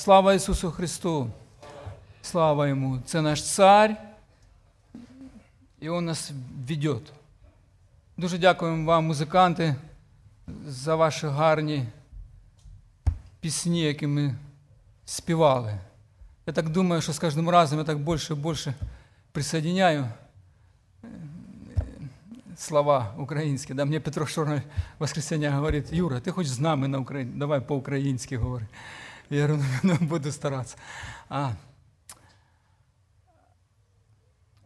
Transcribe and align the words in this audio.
Слава 0.00 0.34
Ісусу 0.34 0.70
Христу! 0.70 1.30
Слава 2.22 2.68
Йому! 2.68 2.98
Це 3.06 3.22
наш 3.22 3.44
цар, 3.44 3.96
і 5.80 5.90
Він 5.90 6.04
нас 6.04 6.32
веде. 6.68 7.00
Дуже 8.16 8.38
дякуємо 8.38 8.86
вам, 8.86 9.04
музиканти, 9.04 9.76
за 10.66 10.96
ваші 10.96 11.26
гарні 11.26 11.86
пісні, 13.40 13.82
які 13.82 14.06
ми 14.06 14.34
співали. 15.04 15.78
Я 16.46 16.52
так 16.52 16.68
думаю, 16.68 17.02
що 17.02 17.12
з 17.12 17.18
кожним 17.18 17.48
разом 17.48 17.78
я 17.78 17.84
так 17.84 17.98
більше 17.98 18.32
і 18.34 18.36
більше 18.36 18.74
присоединяю 19.32 20.08
е, 21.04 21.08
слова 22.56 23.14
українські. 23.18 23.74
Да, 23.74 23.84
мені 23.84 24.00
Петро 24.00 24.26
Шорна 24.26 24.62
воскресенье 24.98 25.50
говорить, 25.50 25.92
Юра, 25.92 26.20
ти 26.20 26.30
хоч 26.30 26.46
з 26.46 26.60
нами 26.60 26.88
на 26.88 26.98
Україні, 26.98 27.32
давай 27.34 27.60
по-українськи 27.60 28.36
говори. 28.36 28.66
Я 29.30 29.46
ну, 29.84 29.96
буду 30.00 30.32
стараться. 30.32 30.76
А. 31.28 31.54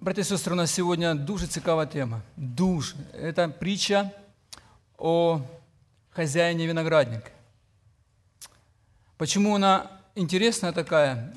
Братья 0.00 0.22
и 0.22 0.24
сестры, 0.24 0.54
у 0.54 0.56
нас 0.56 0.70
сегодня 0.70 1.14
дуже 1.14 1.46
цікава 1.46 1.86
тема. 1.86 2.22
Дуже. 2.36 2.96
Это 3.12 3.48
притча 3.48 4.10
о 4.98 5.40
хозяине 6.10 6.66
виноградника. 6.66 7.30
Почему 9.18 9.54
она 9.54 9.90
интересная 10.14 10.72
такая? 10.72 11.34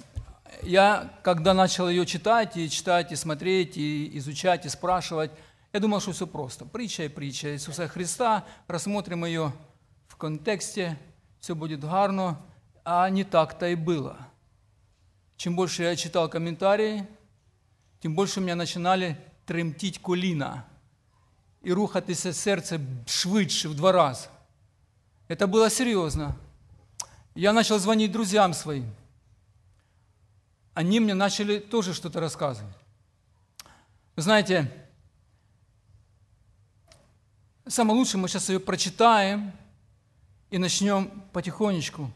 Я, 0.64 1.10
когда 1.22 1.54
начал 1.54 1.90
ее 1.90 2.06
читать, 2.06 2.56
и 2.56 2.70
читать, 2.70 3.12
и 3.12 3.16
смотреть, 3.18 3.78
и 3.78 4.18
изучать, 4.18 4.66
и 4.66 4.70
спрашивать, 4.70 5.32
я 5.74 5.82
думал, 5.82 6.00
что 6.00 6.14
все 6.14 6.28
просто. 6.28 6.64
Притча 6.66 7.04
и 7.04 7.10
притча 7.10 7.54
Иисуса 7.54 7.90
Христа. 7.90 8.46
Рассмотрим 8.68 9.26
ее 9.26 9.52
в 10.08 10.16
контексте, 10.16 10.98
все 11.42 11.56
будет 11.56 11.82
гарно, 11.82 12.38
а 12.87 13.09
не 13.11 13.25
так-то 13.25 13.69
и 13.69 13.75
было. 13.75 14.17
Чем 15.37 15.57
больше 15.57 15.83
я 15.83 15.97
читал 15.97 16.29
комментарии, 16.29 17.07
тим 18.01 18.17
більше 18.17 18.41
мене 18.41 18.63
починали 18.63 19.17
тремтіть 19.45 19.99
коліна 19.99 20.63
і 21.63 21.73
рухатися 21.73 22.33
серце 22.33 22.81
швидше 23.07 23.69
в 23.69 23.75
два 23.75 23.93
рази. 23.93 24.29
Это 25.29 25.47
было 25.47 25.71
серьезно. 25.71 26.37
Я 27.35 27.53
начал 27.53 27.79
звонить 27.79 28.13
друзьям 28.13 28.55
своим. 28.55 28.95
Они 30.75 31.01
мне 31.01 31.15
начали 31.15 31.59
тоже 31.59 31.95
что-то 31.95 32.21
рассказывать. 32.21 32.75
Вы 34.17 34.23
знаете, 34.23 34.71
самое 37.67 37.99
лучшее 37.99 38.21
мы 38.21 38.29
сейчас 38.29 38.49
ее 38.49 38.61
прочитаем 38.61 39.53
и 40.51 40.59
начнем 40.59 41.11
потихонечку 41.33 42.11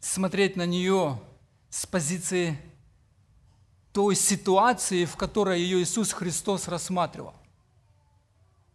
смотреть 0.00 0.56
на 0.56 0.66
нее 0.66 1.20
с 1.68 1.86
позиции 1.86 2.58
той 3.92 4.14
ситуации, 4.14 5.04
в 5.04 5.16
которой 5.16 5.60
ее 5.60 5.82
Иисус 5.82 6.12
Христос 6.12 6.68
рассматривал. 6.68 7.34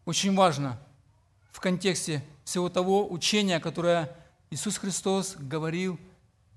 Очень 0.06 0.36
важно 0.36 0.80
в 1.52 1.60
контексте 1.60 2.24
всего 2.44 2.70
того 2.70 3.12
учения, 3.12 3.60
которое 3.60 4.16
Иисус 4.52 4.78
Христос 4.78 5.36
говорил 5.38 6.00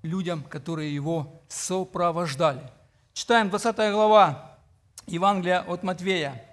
людям, 0.03 0.43
которые 0.43 0.93
Его 0.93 1.41
сопровождали. 1.47 2.71
Читаем 3.13 3.49
20 3.49 3.75
глава 3.91 4.57
Евангелия 5.07 5.61
от 5.61 5.83
Матвея. 5.83 6.45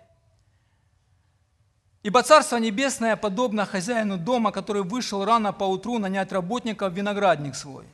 «Ибо 2.02 2.22
Царство 2.22 2.56
Небесное 2.56 3.16
подобно 3.16 3.66
хозяину 3.66 4.16
дома, 4.16 4.52
который 4.52 4.84
вышел 4.84 5.24
рано 5.24 5.52
по 5.52 5.64
утру 5.64 5.98
нанять 5.98 6.32
работников 6.32 6.92
в 6.92 6.96
виноградник 6.96 7.56
свой 7.56 7.84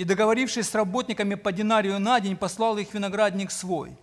и, 0.00 0.04
договорившись 0.04 0.66
с 0.66 0.74
работниками 0.74 1.34
по 1.34 1.52
динарию 1.52 2.00
на 2.00 2.20
день, 2.20 2.34
послал 2.34 2.78
их 2.78 2.94
виноградник 2.94 3.50
свой. 3.50 3.98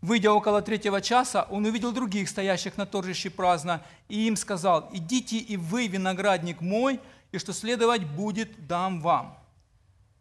Выйдя 0.00 0.32
около 0.32 0.62
третьего 0.62 1.02
часа, 1.02 1.46
он 1.50 1.66
увидел 1.66 1.92
других, 1.92 2.30
стоящих 2.30 2.78
на 2.78 2.86
торжище 2.86 3.28
праздно, 3.28 3.82
и 4.08 4.26
им 4.26 4.36
сказал, 4.36 4.88
«Идите 4.90 5.36
и 5.36 5.58
вы, 5.58 5.86
виноградник 5.86 6.62
мой, 6.62 6.98
и 7.30 7.36
что 7.36 7.52
следовать 7.52 8.06
будет, 8.06 8.66
дам 8.66 9.02
вам». 9.02 9.36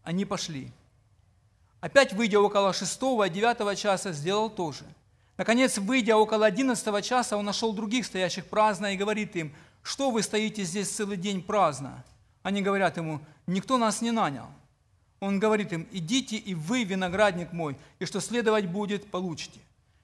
Они 0.04 0.26
пошли. 0.26 0.74
Опять, 1.80 2.12
выйдя 2.12 2.42
около 2.42 2.74
шестого 2.74 3.28
и 3.28 3.30
девятого 3.30 3.78
часа, 3.78 4.12
сделал 4.12 4.50
то 4.50 4.74
же. 4.74 4.84
Наконец, 5.38 5.78
выйдя 5.78 6.18
около 6.18 6.48
одиннадцатого 6.48 7.02
часа, 7.02 7.38
он 7.38 7.46
нашел 7.46 7.72
других, 7.72 8.06
стоящих 8.06 8.48
праздно, 8.48 8.94
и 8.94 8.98
говорит 8.98 9.38
им, 9.38 9.56
«Что 9.84 10.12
вы 10.12 10.22
стоите 10.22 10.66
здесь 10.66 10.90
целый 10.90 11.16
день 11.16 11.42
праздно?» 11.42 12.04
Они 12.44 12.62
говорят 12.62 12.98
ему, 12.98 13.22
«Никто 13.46 13.78
нас 13.78 14.02
не 14.02 14.12
нанял». 14.12 14.48
Он 15.20 15.40
говорит 15.40 15.74
им, 15.74 15.88
идите 15.92 16.38
и 16.38 16.54
вы, 16.54 16.84
виноградник 16.84 17.52
мой, 17.52 17.76
и 18.00 18.06
что 18.06 18.20
следовать 18.20 18.68
будет, 18.68 19.10
получите. 19.10 19.60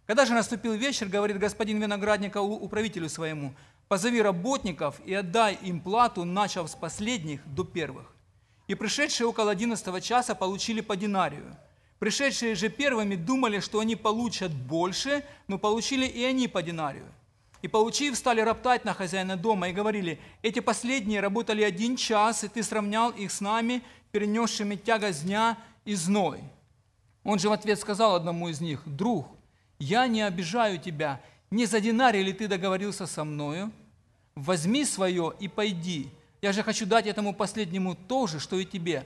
Когда 0.05 0.25
же 0.25 0.33
наступил 0.33 0.73
вечер, 0.73 1.07
говорит 1.07 1.37
господин 1.37 1.79
виноградника 1.79 2.41
управителю 2.41 3.09
своему, 3.09 3.53
позови 3.87 4.21
работников 4.21 4.99
и 5.05 5.13
отдай 5.13 5.57
им 5.61 5.79
плату, 5.79 6.25
начав 6.25 6.69
с 6.69 6.75
последних 6.75 7.41
до 7.45 7.63
первых. 7.63 8.11
И 8.67 8.75
пришедшие 8.75 9.27
около 9.27 9.51
одиннадцатого 9.51 10.01
часа 10.01 10.35
получили 10.35 10.81
по 10.81 10.95
динарию. 10.95 11.55
Пришедшие 11.99 12.55
же 12.55 12.69
первыми 12.69 13.15
думали, 13.15 13.59
что 13.59 13.79
они 13.79 13.95
получат 13.95 14.51
больше, 14.51 15.23
но 15.47 15.57
получили 15.57 16.05
и 16.05 16.23
они 16.23 16.47
по 16.47 16.61
динарию. 16.61 17.05
И 17.61 17.69
получив, 17.69 18.17
стали 18.17 18.41
роптать 18.41 18.83
на 18.83 18.93
хозяина 18.93 19.37
дома 19.37 19.69
и 19.69 19.73
говорили, 19.73 20.19
эти 20.41 20.59
последние 20.59 21.21
работали 21.21 21.63
один 21.63 21.95
час, 21.95 22.43
и 22.43 22.49
ты 22.49 22.61
сравнял 22.61 23.11
их 23.11 23.31
с 23.31 23.39
нами, 23.39 23.81
перенесшими 24.13 24.75
тягость 24.75 25.25
дня 25.25 25.57
и 25.85 25.95
зной. 25.95 26.39
Он 27.23 27.39
же 27.39 27.49
в 27.49 27.51
ответ 27.51 27.79
сказал 27.79 28.13
одному 28.15 28.47
из 28.47 28.61
них, 28.61 28.81
«Друг, 28.85 29.27
я 29.79 30.05
не 30.05 30.21
обижаю 30.21 30.77
тебя, 30.77 31.19
не 31.49 31.65
за 31.65 31.81
динарий 31.81 32.21
ли 32.21 32.31
ты 32.31 32.47
договорился 32.47 33.07
со 33.07 33.23
мною? 33.23 33.71
Возьми 34.35 34.85
свое 34.85 35.33
и 35.39 35.47
пойди, 35.47 36.09
я 36.43 36.53
же 36.53 36.61
хочу 36.61 36.85
дать 36.85 37.07
этому 37.07 37.33
последнему 37.33 37.95
то 37.95 38.27
же, 38.27 38.39
что 38.39 38.59
и 38.59 38.65
тебе. 38.65 39.03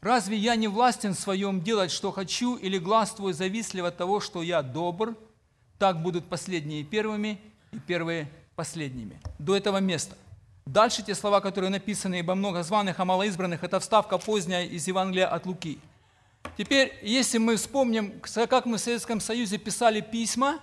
Разве 0.00 0.36
я 0.36 0.54
не 0.54 0.68
властен 0.68 1.14
в 1.14 1.18
своем 1.18 1.60
делать, 1.60 1.90
что 1.90 2.12
хочу, 2.12 2.54
или 2.54 2.78
глаз 2.78 3.14
твой 3.14 3.32
завистлив 3.32 3.84
от 3.84 3.96
того, 3.96 4.20
что 4.20 4.42
я 4.42 4.62
добр? 4.62 5.16
Так 5.78 6.02
будут 6.02 6.26
последние 6.26 6.84
первыми, 6.84 7.40
и 7.72 7.80
первые 7.80 8.30
последними». 8.54 9.20
До 9.40 9.56
этого 9.56 9.78
места. 9.78 10.16
Дальше 10.66 11.04
те 11.04 11.14
слова, 11.14 11.40
которые 11.40 11.70
написаны, 11.70 12.18
«Ибо 12.18 12.34
много 12.34 12.64
званых, 12.64 12.98
а 12.98 13.04
мало 13.04 13.22
избранных»– 13.22 13.62
это 13.62 13.78
вставка 13.78 14.18
поздняя 14.18 14.66
из 14.66 14.88
Евангелия 14.88 15.28
от 15.28 15.46
Луки. 15.46 15.78
Теперь, 16.58 16.92
если 17.02 17.38
мы 17.38 17.54
вспомним, 17.54 18.20
как 18.20 18.66
мы 18.66 18.76
в 18.76 18.80
Советском 18.80 19.20
Союзе 19.20 19.58
писали 19.58 20.00
письма, 20.00 20.58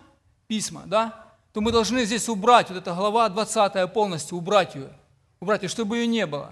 письма, 0.48 0.84
да, 0.88 1.32
то 1.54 1.62
мы 1.62 1.72
должны 1.72 2.04
здесь 2.04 2.28
убрать, 2.28 2.70
вот 2.70 2.80
эта 2.80 2.94
глава 2.94 3.30
20 3.30 3.94
полностью, 3.94 4.38
убрать 4.38 4.76
ее, 4.76 4.90
убрать 5.40 5.64
ее, 5.64 5.70
чтобы 5.70 5.98
ее 5.98 6.08
не 6.08 6.26
было. 6.26 6.52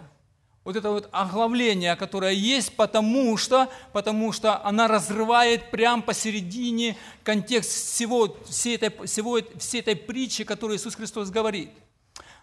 Вот 0.63 0.77
это 0.77 0.89
вот 0.89 1.09
оглавление, 1.11 1.97
которое 1.97 2.33
есть, 2.33 2.77
потому 2.77 3.35
что, 3.35 3.67
потому 3.91 4.31
что 4.31 4.63
она 4.63 4.87
разрывает 4.87 5.71
прямо 5.71 6.01
посередине 6.01 6.95
контекст 7.23 7.71
всего, 7.71 8.37
всей 8.47 8.75
этой, 8.77 9.05
всего, 9.07 9.39
всей 9.57 9.81
этой 9.81 9.97
притчи, 9.97 10.45
которую 10.45 10.77
Иисус 10.77 10.95
Христос 10.95 11.29
говорит– 11.29 11.69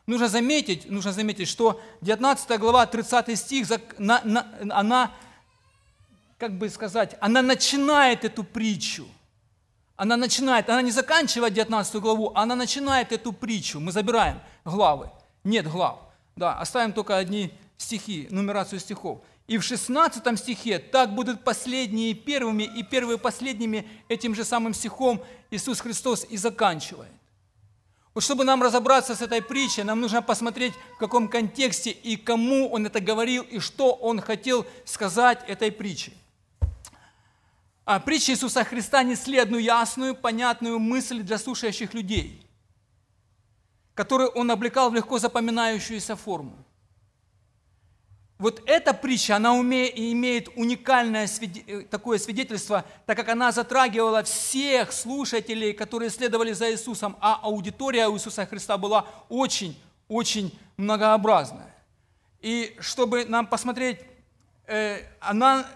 нужно 0.09 0.29
заметить, 0.29 0.91
нужно 0.91 1.13
заметить, 1.13 1.49
что 1.49 1.81
19 2.01 2.59
глава, 2.59 2.87
30 2.87 3.39
стих, 3.39 3.69
она, 3.99 5.13
как 6.39 6.59
бы 6.59 6.69
сказать, 6.71 7.17
она 7.21 7.43
начинает 7.43 8.25
эту 8.25 8.43
притчу. 8.43 9.07
Она 9.97 10.17
начинает, 10.17 10.71
она 10.71 10.81
не 10.83 10.93
заканчивает 10.93 11.55
19 11.55 11.97
главу, 11.97 12.33
она 12.35 12.55
начинает 12.55 13.13
эту 13.13 13.33
притчу. 13.33 13.81
Мы 13.81 13.93
забираем 13.93 14.41
главы. 14.65 15.11
Нет 15.45 15.69
глав. 15.69 15.99
Да, 16.37 16.55
оставим 16.55 16.93
только 16.93 17.17
одни 17.17 17.53
стихи, 17.77 18.29
нумерацию 18.31 18.81
стихов. 18.81 19.21
И 19.47 19.59
в 19.59 19.63
16 19.63 20.39
стихе 20.39 20.79
так 20.79 21.15
будут 21.15 21.43
последние 21.43 22.15
первыми, 22.15 22.63
и 22.63 22.83
первые 22.83 23.19
последними 23.19 23.89
этим 24.09 24.35
же 24.35 24.45
самым 24.45 24.73
стихом 24.73 25.23
Иисус 25.51 25.81
Христос 25.81 26.25
и 26.31 26.37
заканчивает. 26.37 27.11
Вот 28.19 28.25
чтобы 28.25 28.43
нам 28.43 28.65
разобраться 28.65 29.15
с 29.15 29.23
этой 29.23 29.41
притчей, 29.41 29.85
нам 29.85 30.01
нужно 30.01 30.23
посмотреть, 30.23 30.75
в 30.97 30.99
каком 30.99 31.29
контексте 31.29 31.93
и 31.93 32.17
кому 32.17 32.69
он 32.69 32.85
это 32.85 32.99
говорил, 32.99 33.45
и 33.45 33.61
что 33.61 33.93
он 33.93 34.21
хотел 34.21 34.67
сказать 34.85 35.45
этой 35.47 35.71
притчей. 35.71 36.15
А 37.85 38.01
притча 38.01 38.33
Иисуса 38.33 38.65
Христа 38.65 39.05
несли 39.05 39.39
одну 39.39 39.57
ясную, 39.57 40.17
понятную 40.17 40.81
мысль 40.81 41.23
для 41.23 41.39
слушающих 41.39 41.95
людей, 41.95 42.45
которую 43.95 44.31
он 44.31 44.51
облекал 44.51 44.91
в 44.91 44.97
легко 44.97 45.21
запоминающуюся 45.21 46.17
форму. 46.17 46.57
Вот 48.39 48.63
эта 48.67 48.95
притча, 48.95 49.35
она 49.35 49.51
имеет 49.51 50.49
уникальное 50.55 51.29
э, 51.67 51.83
такое 51.91 52.19
свидетельство, 52.19 52.85
так 53.05 53.17
как 53.17 53.29
она 53.31 53.51
затрагивала 53.51 54.23
всех 54.23 54.93
слушателей, 54.93 55.73
которые 55.73 56.11
следовали 56.11 56.53
за 56.53 56.71
Иисусом, 56.71 57.17
а 57.21 57.41
аудитория 57.43 58.07
у 58.07 58.17
Иисуса 58.17 58.47
Христа 58.47 58.79
была 58.79 59.07
очень-очень 59.29 60.57
многообразная. 60.77 61.75
И 62.41 62.77
чтобы 62.79 63.25
нам 63.25 63.45
посмотреть, 63.49 63.99
э, 64.69 65.01
она 65.19 65.67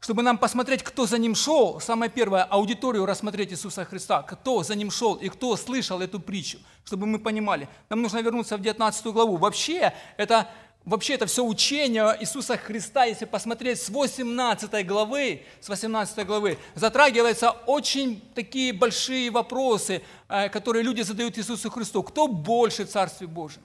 чтобы 0.00 0.22
нам 0.22 0.38
посмотреть, 0.38 0.82
кто 0.82 1.06
за 1.06 1.18
ним 1.18 1.34
шел, 1.34 1.80
самое 1.80 2.10
первое, 2.10 2.44
аудиторию 2.44 3.04
рассмотреть 3.04 3.52
Иисуса 3.52 3.84
Христа, 3.84 4.22
кто 4.22 4.62
за 4.62 4.74
ним 4.74 4.90
шел 4.90 5.14
и 5.14 5.28
кто 5.28 5.56
слышал 5.56 6.00
эту 6.00 6.20
притчу, 6.20 6.58
чтобы 6.84 7.06
мы 7.06 7.18
понимали. 7.18 7.68
Нам 7.90 8.02
нужно 8.02 8.18
вернуться 8.22 8.56
в 8.56 8.60
19 8.60 9.06
главу. 9.06 9.36
Вообще, 9.36 9.92
это 10.16 10.48
вообще 10.88 11.14
это 11.14 11.26
все 11.26 11.44
учение 11.44 12.16
Иисуса 12.20 12.56
Христа, 12.56 13.04
если 13.04 13.26
посмотреть 13.26 13.80
с 13.80 13.90
18 13.90 14.86
главы, 14.86 15.42
с 15.60 15.68
18 15.68 16.26
главы, 16.26 16.58
затрагиваются 16.74 17.50
очень 17.50 18.20
такие 18.34 18.72
большие 18.72 19.30
вопросы, 19.30 20.02
э, 20.28 20.48
которые 20.48 20.82
люди 20.82 21.02
задают 21.02 21.38
Иисусу 21.38 21.70
Христу. 21.70 22.02
Кто 22.02 22.26
больше 22.26 22.84
в 22.84 22.88
Царстве 22.88 23.26
Божьем? 23.26 23.62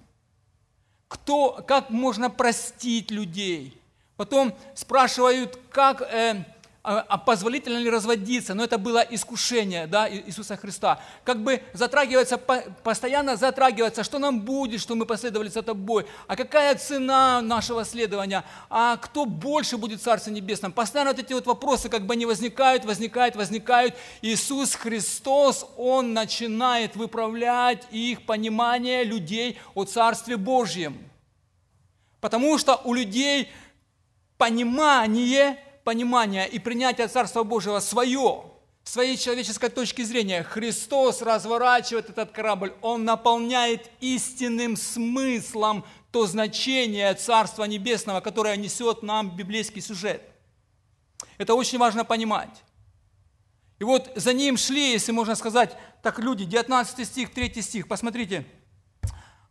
Кто, 1.07 1.63
как 1.67 1.89
можно 1.89 2.29
простить 2.29 3.09
людей? 3.11 3.77
Потом 4.17 4.53
спрашивают, 4.75 5.59
как, 5.69 6.01
э, 6.01 6.43
а, 6.85 6.99
а 7.07 7.17
позволительно 7.17 7.77
ли 7.77 7.89
разводиться, 7.89 8.53
но 8.53 8.65
это 8.65 8.77
было 8.77 8.99
искушение 8.99 9.87
да, 9.87 10.13
Иисуса 10.13 10.57
Христа. 10.57 10.99
Как 11.23 11.41
бы 11.41 11.63
затрагивается, 11.71 12.37
постоянно 12.37 13.37
затрагивается, 13.37 14.03
что 14.03 14.19
нам 14.19 14.41
будет, 14.41 14.81
что 14.81 14.93
мы 14.95 15.05
последовали 15.05 15.47
за 15.47 15.61
тобой, 15.61 16.05
а 16.27 16.35
какая 16.35 16.75
цена 16.75 17.41
нашего 17.41 17.85
следования, 17.85 18.43
а 18.69 18.97
кто 18.97 19.25
больше 19.25 19.77
будет 19.77 20.01
в 20.01 20.03
Царстве 20.03 20.33
Небесном. 20.33 20.73
Постоянно 20.73 21.11
вот 21.11 21.19
эти 21.19 21.31
вот 21.31 21.45
вопросы 21.45 21.87
как 21.87 22.05
бы 22.05 22.15
они 22.15 22.25
возникают, 22.25 22.83
возникают, 22.83 23.37
возникают. 23.37 23.95
Иисус 24.21 24.75
Христос, 24.75 25.65
Он 25.77 26.13
начинает 26.13 26.97
выправлять 26.97 27.87
их 27.91 28.25
понимание 28.25 29.05
людей 29.05 29.57
о 29.73 29.85
Царстве 29.85 30.35
Божьем. 30.35 30.97
Потому 32.19 32.57
что 32.57 32.81
у 32.83 32.93
людей 32.93 33.49
понимание 34.37 35.57
понимание 35.83 36.47
и 36.47 36.59
принятие 36.59 37.07
Царства 37.07 37.43
Божьего 37.43 37.79
свое, 37.79 38.43
своей 38.83 39.17
человеческой 39.17 39.69
точки 39.69 40.01
зрения. 40.01 40.43
Христос 40.43 41.21
разворачивает 41.21 42.09
этот 42.09 42.31
корабль, 42.31 42.73
Он 42.81 43.05
наполняет 43.05 43.89
истинным 44.01 44.75
смыслом 44.75 45.85
то 46.11 46.27
значение 46.27 47.13
Царства 47.15 47.63
Небесного, 47.63 48.21
которое 48.21 48.55
несет 48.55 49.01
нам 49.01 49.35
библейский 49.35 49.81
сюжет. 49.81 50.21
Это 51.37 51.55
очень 51.55 51.79
важно 51.79 52.05
понимать. 52.05 52.63
И 53.79 53.83
вот 53.83 54.11
за 54.15 54.33
ним 54.33 54.55
шли, 54.55 54.91
если 54.91 55.11
можно 55.11 55.35
сказать, 55.35 55.75
так 56.03 56.19
люди, 56.19 56.45
19 56.45 57.07
стих, 57.07 57.33
3 57.33 57.61
стих, 57.61 57.87
посмотрите. 57.87 58.45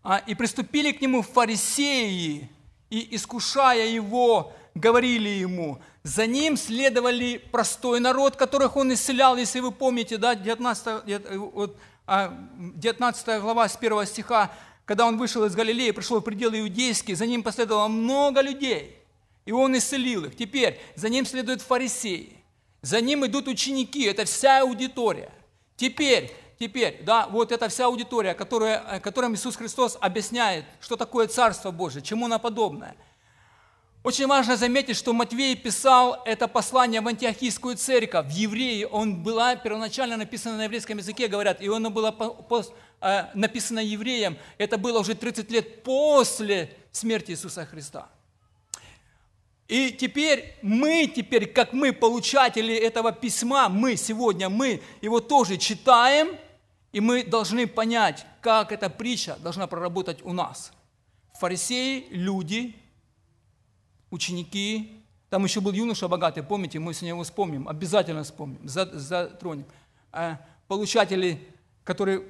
«А, 0.04 0.18
«И 0.18 0.34
приступили 0.34 0.92
к 0.92 1.00
нему 1.00 1.22
фарисеи, 1.22 2.48
и, 2.90 3.16
искушая 3.16 3.88
его, 3.88 4.52
говорили 4.74 5.28
ему, 5.28 5.80
за 6.04 6.26
ним 6.26 6.56
следовали 6.56 7.40
простой 7.52 8.00
народ, 8.00 8.36
которых 8.36 8.76
он 8.76 8.92
исцелял, 8.92 9.36
если 9.36 9.60
вы 9.60 9.70
помните, 9.70 10.16
да, 10.16 10.34
19, 10.34 11.04
19 11.06 13.28
а, 13.28 13.40
глава 13.40 13.68
с 13.68 13.76
1 13.76 14.06
стиха, 14.06 14.50
когда 14.84 15.06
он 15.06 15.16
вышел 15.16 15.44
из 15.44 15.54
Галилеи, 15.54 15.92
пришел 15.92 16.18
в 16.18 16.22
пределы 16.22 16.60
иудейские, 16.60 17.14
за 17.14 17.26
ним 17.26 17.44
последовало 17.44 17.86
много 17.86 18.40
людей, 18.40 18.98
и 19.44 19.52
он 19.52 19.78
исцелил 19.78 20.24
их. 20.24 20.36
Теперь 20.36 20.80
за 20.96 21.08
ним 21.08 21.24
следуют 21.24 21.62
фарисеи, 21.62 22.36
за 22.80 23.00
ним 23.00 23.24
идут 23.24 23.46
ученики, 23.46 24.02
это 24.02 24.24
вся 24.24 24.62
аудитория. 24.62 25.30
Теперь, 25.76 26.32
теперь, 26.58 27.00
да, 27.04 27.28
вот 27.28 27.52
эта 27.52 27.68
вся 27.68 27.86
аудитория, 27.86 28.34
которая, 28.34 28.98
которым 28.98 29.34
Иисус 29.34 29.54
Христос 29.54 29.96
объясняет, 30.00 30.64
что 30.80 30.96
такое 30.96 31.28
Царство 31.28 31.70
Божие, 31.70 32.02
чему 32.02 32.26
оно 32.26 32.40
подобное– 32.40 32.96
очень 34.02 34.26
важно 34.26 34.56
заметить, 34.56 34.96
что 34.96 35.12
Матвей 35.12 35.54
писал 35.54 36.22
это 36.24 36.48
послание 36.48 37.00
в 37.00 37.06
антиохийскую 37.06 37.76
церковь, 37.76 38.26
в 38.26 38.30
евреи. 38.30 38.82
Он 38.90 39.22
была 39.22 39.54
первоначально 39.54 40.16
написано 40.16 40.56
на 40.56 40.64
еврейском 40.64 40.98
языке, 40.98 41.28
говорят, 41.28 41.60
и 41.60 41.68
оно 41.68 41.88
было 41.88 42.12
э, 43.00 43.24
написано 43.34 43.78
евреям. 43.78 44.36
Это 44.58 44.76
было 44.76 44.98
уже 44.98 45.14
30 45.14 45.48
лет 45.52 45.84
после 45.84 46.76
смерти 46.90 47.30
Иисуса 47.30 47.64
Христа. 47.64 48.08
И 49.68 49.92
теперь 49.92 50.56
мы, 50.62 51.06
теперь, 51.06 51.46
как 51.46 51.72
мы, 51.72 51.92
получатели 51.92 52.74
этого 52.74 53.12
письма, 53.12 53.68
мы 53.68 53.96
сегодня, 53.96 54.48
мы 54.48 54.82
его 55.00 55.20
тоже 55.20 55.56
читаем, 55.58 56.36
и 56.90 57.00
мы 57.00 57.22
должны 57.22 57.68
понять, 57.68 58.26
как 58.40 58.72
эта 58.72 58.90
притча 58.90 59.36
должна 59.36 59.68
проработать 59.68 60.22
у 60.24 60.32
нас. 60.32 60.72
Фарисеи– 61.38 62.06
люди, 62.10 62.74
ученики, 64.12 65.02
там 65.30 65.42
еще 65.44 65.60
был 65.60 65.72
юноша 65.72 66.06
богатый, 66.06 66.42
помните, 66.42 66.78
мы 66.78 66.92
сегодня 66.92 67.08
его 67.08 67.22
вспомним, 67.24 67.66
обязательно 67.66 68.22
вспомним, 68.22 68.60
затронем. 68.64 69.64
А 70.12 70.38
получатели, 70.68 71.40
которые, 71.84 72.22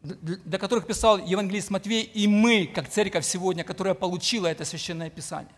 для 0.00 0.58
которых 0.58 0.86
писал 0.86 1.18
евангелист 1.18 1.70
Матвей, 1.70 2.02
и 2.02 2.26
мы, 2.28 2.66
как 2.72 2.88
церковь 2.88 3.26
сегодня, 3.26 3.64
которая 3.64 3.94
получила 3.94 4.46
это 4.46 4.64
священное 4.64 5.10
писание. 5.10 5.52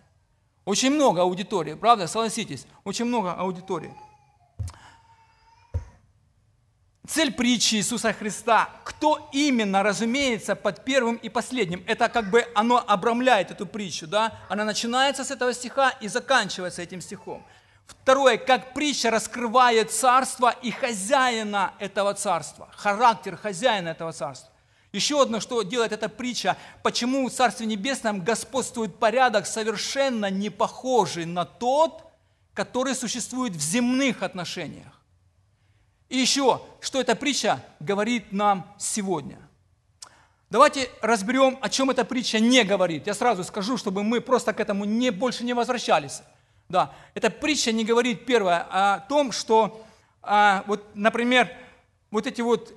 Очень 0.65 0.91
много 0.95 1.21
аудитории, 1.21 1.75
правда, 1.75 2.07
согласитесь, 2.07 2.67
очень 2.85 3.05
много 3.05 3.35
аудитории. 3.35 3.93
Цель 7.09 7.33
притчи 7.33 7.77
Иисуса 7.77 8.13
Христа, 8.13 8.71
кто 8.85 9.29
именно, 9.33 9.83
разумеется, 9.83 10.57
под 10.57 10.85
первым 10.85 11.17
и 11.17 11.29
последним, 11.29 11.85
это 11.87 12.09
как 12.09 12.31
бы 12.31 12.45
оно 12.55 12.83
обрамляет 12.85 13.51
эту 13.51 13.67
притчу, 13.67 14.07
да? 14.07 14.33
Она 14.49 14.65
начинается 14.65 15.25
с 15.25 15.31
этого 15.31 15.53
стиха 15.55 15.91
и 16.01 16.09
заканчивается 16.09 16.83
этим 16.83 17.01
стихом. 17.01 17.47
Второе, 17.87 18.39
как 18.39 18.75
притча 18.75 19.11
раскрывает 19.11 19.93
царство 19.93 20.51
и 20.63 20.73
хозяина 20.73 21.75
этого 21.79 22.15
царства, 22.15 22.69
характер 22.75 23.37
хозяина 23.37 23.91
этого 23.91 24.13
царства. 24.13 24.53
Еще 24.93 25.21
одно, 25.21 25.41
что 25.41 25.63
делает 25.63 25.93
эта 25.93 26.09
притча, 26.09 26.57
почему 26.83 27.29
в 27.29 27.33
Царстве 27.33 27.67
Небесном 27.67 28.23
господствует 28.23 28.99
порядок, 28.99 29.47
совершенно 29.47 30.31
не 30.31 30.49
похожий 30.49 31.27
на 31.27 31.45
тот, 31.45 32.03
который 32.55 32.95
существует 32.95 33.53
в 33.53 33.61
земных 33.61 34.23
отношениях. 34.23 34.96
И 36.09 36.19
еще, 36.19 36.63
что 36.81 37.01
эта 37.01 37.17
притча 37.17 37.65
говорит 37.81 38.33
нам 38.33 38.73
сегодня. 38.79 39.39
Давайте 40.49 40.89
разберем, 41.01 41.59
о 41.61 41.69
чем 41.69 41.91
эта 41.91 42.05
притча 42.05 42.39
не 42.39 42.63
говорит. 42.63 43.07
Я 43.07 43.15
сразу 43.15 43.43
скажу, 43.43 43.77
чтобы 43.77 44.05
мы 44.05 44.21
просто 44.21 44.53
к 44.53 44.61
этому 44.61 44.85
не, 44.85 45.11
больше 45.11 45.45
не 45.45 45.55
возвращались. 45.55 46.23
Да, 46.69 46.93
эта 47.15 47.31
притча 47.31 47.73
не 47.73 47.85
говорит, 47.85 48.27
первое, 48.27 48.67
о 48.71 49.01
том, 49.01 49.33
что, 49.33 49.85
а, 50.23 50.65
вот, 50.67 50.85
например, 50.95 51.51
вот 52.11 52.27
эти 52.27 52.41
вот 52.41 52.73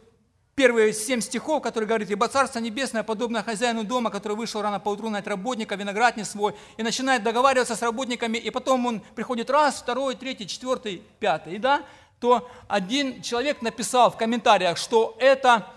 первые 0.55 0.93
семь 0.93 1.21
стихов, 1.21 1.61
которые 1.63 1.87
говорят, 1.87 2.09
«Ибо 2.09 2.27
Царство 2.27 2.59
Небесное 2.59 3.03
подобно 3.03 3.43
хозяину 3.43 3.83
дома, 3.83 4.09
который 4.09 4.35
вышел 4.35 4.61
рано 4.61 4.79
поутру 4.79 5.09
нать 5.09 5.25
работника, 5.25 5.75
виноградник 5.75 6.25
свой, 6.25 6.53
и 6.77 6.83
начинает 6.83 7.23
договариваться 7.23 7.75
с 7.75 7.81
работниками, 7.81 8.37
и 8.37 8.49
потом 8.49 8.85
он 8.85 8.99
приходит 9.15 9.49
раз, 9.49 9.75
второй, 9.75 10.15
третий, 10.15 10.47
четвертый, 10.47 11.01
пятый, 11.19 11.55
и 11.55 11.57
да, 11.59 11.83
то 12.19 12.49
один 12.67 13.21
человек 13.21 13.61
написал 13.61 14.11
в 14.11 14.17
комментариях, 14.17 14.77
что 14.77 15.15
это 15.19 15.67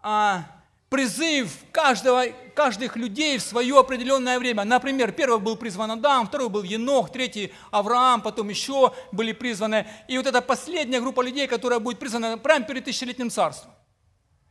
а, 0.00 0.44
призыв 0.88 1.50
каждого, 1.72 2.26
каждых 2.54 2.96
людей 2.96 3.38
в 3.38 3.42
свое 3.42 3.78
определенное 3.78 4.38
время. 4.38 4.64
Например, 4.64 5.10
первый 5.10 5.40
был 5.40 5.56
призван 5.56 5.90
Адам, 5.90 6.26
второй 6.26 6.48
был 6.48 6.62
Енох, 6.62 7.10
третий 7.10 7.52
Авраам, 7.70 8.20
потом 8.20 8.48
еще 8.48 8.92
были 9.10 9.32
призваны. 9.32 9.86
И 10.06 10.16
вот 10.18 10.26
эта 10.26 10.42
последняя 10.42 11.00
группа 11.00 11.22
людей, 11.22 11.46
которая 11.46 11.78
будет 11.78 11.98
призвана 11.98 12.36
прямо 12.38 12.64
перед 12.64 12.84
тысячелетним 12.84 13.30
царством. 13.30 13.72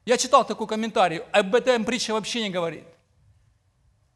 Я 0.04 0.18
читал 0.18 0.44
такой 0.44 0.66
комментарий, 0.68 1.20
об 1.32 1.54
этом 1.54 1.86
притча 1.86 2.12
вообще 2.12 2.42
не 2.42 2.50
говорит. 2.50 2.86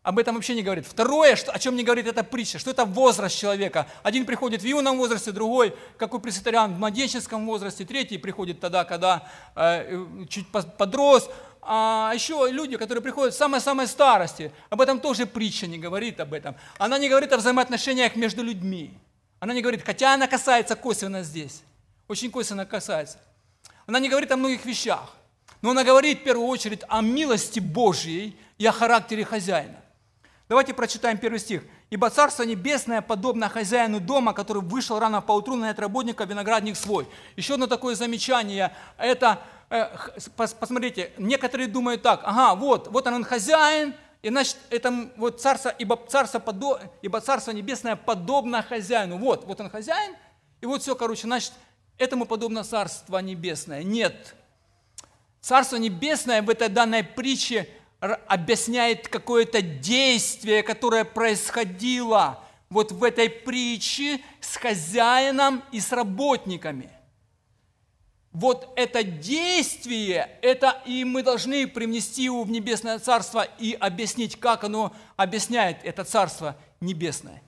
Об 0.05 0.19
этом 0.19 0.35
вообще 0.35 0.53
не 0.53 0.61
говорит. 0.61 0.85
Второе, 0.85 1.35
что, 1.35 1.51
о 1.51 1.57
чем 1.57 1.75
не 1.75 1.83
говорит 1.83 2.05
эта 2.05 2.23
притча, 2.23 2.59
что 2.59 2.69
это 2.69 2.85
возраст 2.85 3.35
человека. 3.35 3.87
Один 4.03 4.27
приходит 4.27 4.61
в 4.61 4.63
юном 4.63 4.97
возрасте, 4.97 5.31
другой, 5.31 5.75
как 5.97 6.13
у 6.13 6.19
пресвитериан, 6.19 6.75
в 6.75 6.77
младенческом 6.77 7.43
возрасте, 7.47 7.85
третий 7.85 8.19
приходит 8.19 8.59
тогда, 8.59 8.85
когда 8.85 9.27
э, 9.55 10.05
чуть 10.29 10.47
подрос. 10.51 11.27
А 11.59 12.11
еще 12.13 12.47
люди, 12.51 12.77
которые 12.77 13.01
приходят 13.01 13.33
в 13.33 13.37
самой-самой 13.37 13.87
старости, 13.87 14.51
об 14.69 14.79
этом 14.79 14.99
тоже 14.99 15.25
притча 15.25 15.65
не 15.65 15.79
говорит 15.79 16.19
об 16.19 16.35
этом. 16.35 16.55
Она 16.77 16.99
не 16.99 17.09
говорит 17.09 17.33
о 17.33 17.37
взаимоотношениях 17.37 18.15
между 18.15 18.43
людьми. 18.43 18.93
Она 19.39 19.55
не 19.55 19.63
говорит, 19.63 19.81
хотя 19.83 20.13
она 20.13 20.27
касается 20.27 20.75
косвенно 20.75 21.23
здесь, 21.23 21.63
очень 22.07 22.29
косвенно 22.29 22.67
касается. 22.67 23.17
Она 23.87 23.97
не 23.97 24.09
говорит 24.09 24.31
о 24.31 24.37
многих 24.37 24.65
вещах, 24.65 25.15
но 25.63 25.71
она 25.71 25.83
говорит 25.83 26.19
в 26.19 26.23
первую 26.23 26.47
очередь 26.47 26.81
о 26.89 27.01
милости 27.01 27.59
Божьей 27.59 28.37
и 28.59 28.67
о 28.67 28.71
характере 28.71 29.25
хозяина. 29.25 29.81
Давайте 30.47 30.73
прочитаем 30.73 31.17
первый 31.17 31.39
стих. 31.39 31.63
«Ибо 31.89 32.09
Царство 32.09 32.43
Небесное 32.43 33.01
подобно 33.01 33.49
хозяину 33.49 33.99
дома, 33.99 34.33
который 34.33 34.61
вышел 34.61 34.99
рано 34.99 35.21
поутру 35.21 35.55
на 35.55 35.73
работника 35.73 36.23
виноградник 36.25 36.75
свой». 36.75 37.07
Еще 37.35 37.55
одно 37.55 37.65
такое 37.65 37.95
замечание. 37.95 38.75
Это, 38.97 39.41
э, 39.69 39.87
посмотрите, 40.35 41.11
некоторые 41.17 41.67
думают 41.67 42.03
так, 42.03 42.21
ага, 42.23 42.53
вот, 42.53 42.89
вот 42.89 43.07
он 43.07 43.23
хозяин, 43.23 43.95
и 44.21 44.29
значит, 44.29 44.57
это 44.69 45.09
вот 45.17 45.41
царство, 45.41 45.69
ибо 45.69 45.99
царство, 46.07 46.39
подо, 46.39 46.79
ибо 47.01 47.21
царство 47.21 47.51
небесное 47.51 47.95
подобно 47.95 48.63
хозяину. 48.63 49.17
Вот, 49.17 49.45
вот 49.45 49.61
он 49.61 49.69
хозяин, 49.69 50.15
И 50.61 50.65
вот 50.65 50.81
все, 50.81 50.95
короче, 50.95 51.27
значит, 51.27 51.53
этому 51.97 52.25
подобно 52.25 52.63
Царство 52.63 53.19
Небесное. 53.19 53.83
Нет. 53.83 54.35
Царство 55.41 55.77
Небесное 55.77 56.41
в 56.41 56.49
этой 56.49 56.69
данной 56.69 57.03
притче 57.03 57.69
объясняет 58.27 59.07
какое-то 59.07 59.61
действие, 59.61 60.63
которое 60.63 61.03
происходило 61.05 62.43
вот 62.69 62.91
в 62.91 63.03
этой 63.03 63.29
притче 63.29 64.19
с 64.41 64.57
хозяином 64.57 65.63
и 65.71 65.79
с 65.79 65.91
работниками. 65.91 66.89
Вот 68.31 68.73
это 68.75 69.03
действие, 69.03 70.29
это 70.41 70.81
и 70.85 71.05
мы 71.05 71.23
должны 71.23 71.67
привнести 71.67 72.23
его 72.23 72.43
в 72.43 72.51
Небесное 72.51 72.99
Царство 72.99 73.47
и 73.59 73.73
объяснить, 73.73 74.37
как 74.37 74.65
оно 74.65 74.93
объясняет 75.15 75.77
это 75.83 76.03
Царство 76.03 76.57
Небесное. 76.81 77.41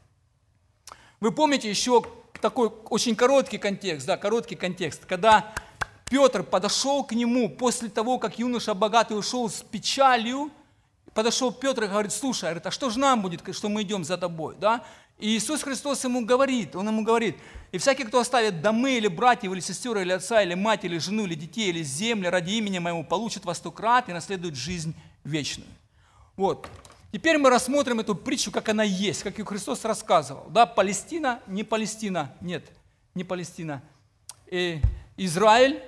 Вы 1.19 1.31
помните 1.33 1.69
еще 1.69 2.05
такой 2.41 2.69
очень 2.89 3.15
короткий 3.15 3.57
контекст, 3.57 4.07
да, 4.07 4.15
короткий 4.15 4.55
контекст, 4.55 5.05
когда 5.05 5.53
Петр 6.09 6.43
подошел 6.43 7.03
к 7.03 7.11
нему 7.11 7.49
после 7.49 7.89
того, 7.89 8.17
как 8.17 8.39
юноша 8.39 8.73
богатый 8.73 9.17
ушел 9.17 9.49
с 9.49 9.61
печалью, 9.61 10.51
подошел 11.13 11.51
Петр 11.51 11.83
и 11.83 11.87
говорит, 11.87 12.13
слушай, 12.13 12.53
а 12.53 12.71
что 12.71 12.89
же 12.89 12.99
нам 12.99 13.21
будет, 13.21 13.41
что 13.55 13.69
мы 13.69 13.81
идем 13.81 14.03
за 14.03 14.17
тобой, 14.17 14.55
да? 14.59 14.83
И 15.19 15.35
Иисус 15.35 15.63
Христос 15.63 16.03
ему 16.03 16.25
говорит, 16.25 16.75
Он 16.75 16.87
ему 16.87 17.03
говорит, 17.03 17.37
и 17.71 17.79
всякий, 17.79 18.03
кто 18.03 18.19
оставит 18.19 18.61
домы 18.61 18.97
или 18.97 19.07
братьев, 19.07 19.51
или 19.51 19.59
сестер, 19.59 19.97
или 19.97 20.11
отца, 20.11 20.41
или 20.41 20.53
мать, 20.53 20.85
или 20.85 20.99
жену, 20.99 21.25
или 21.25 21.35
детей, 21.35 21.69
или 21.69 21.83
земли 21.83 22.27
ради 22.27 22.51
имени 22.51 22.79
моему, 22.79 23.03
получит 23.03 23.43
во 23.43 23.53
сто 23.55 23.71
крат 23.71 24.09
и 24.09 24.13
наследует 24.13 24.55
жизнь 24.55 24.95
вечную. 25.23 25.69
Вот. 26.35 26.69
Теперь 27.11 27.37
мы 27.39 27.49
рассмотрим 27.49 27.99
эту 27.99 28.13
притчу, 28.15 28.51
как 28.51 28.69
она 28.69 28.83
есть, 28.83 29.23
как 29.23 29.39
ее 29.39 29.45
Христос 29.45 29.83
рассказывал. 29.85 30.45
Да, 30.49 30.65
Палестина, 30.65 31.39
не 31.47 31.63
Палестина, 31.63 32.35
нет, 32.39 32.65
не 33.15 33.23
Палестина. 33.23 33.81
И 34.51 34.79
Израиль, 35.17 35.81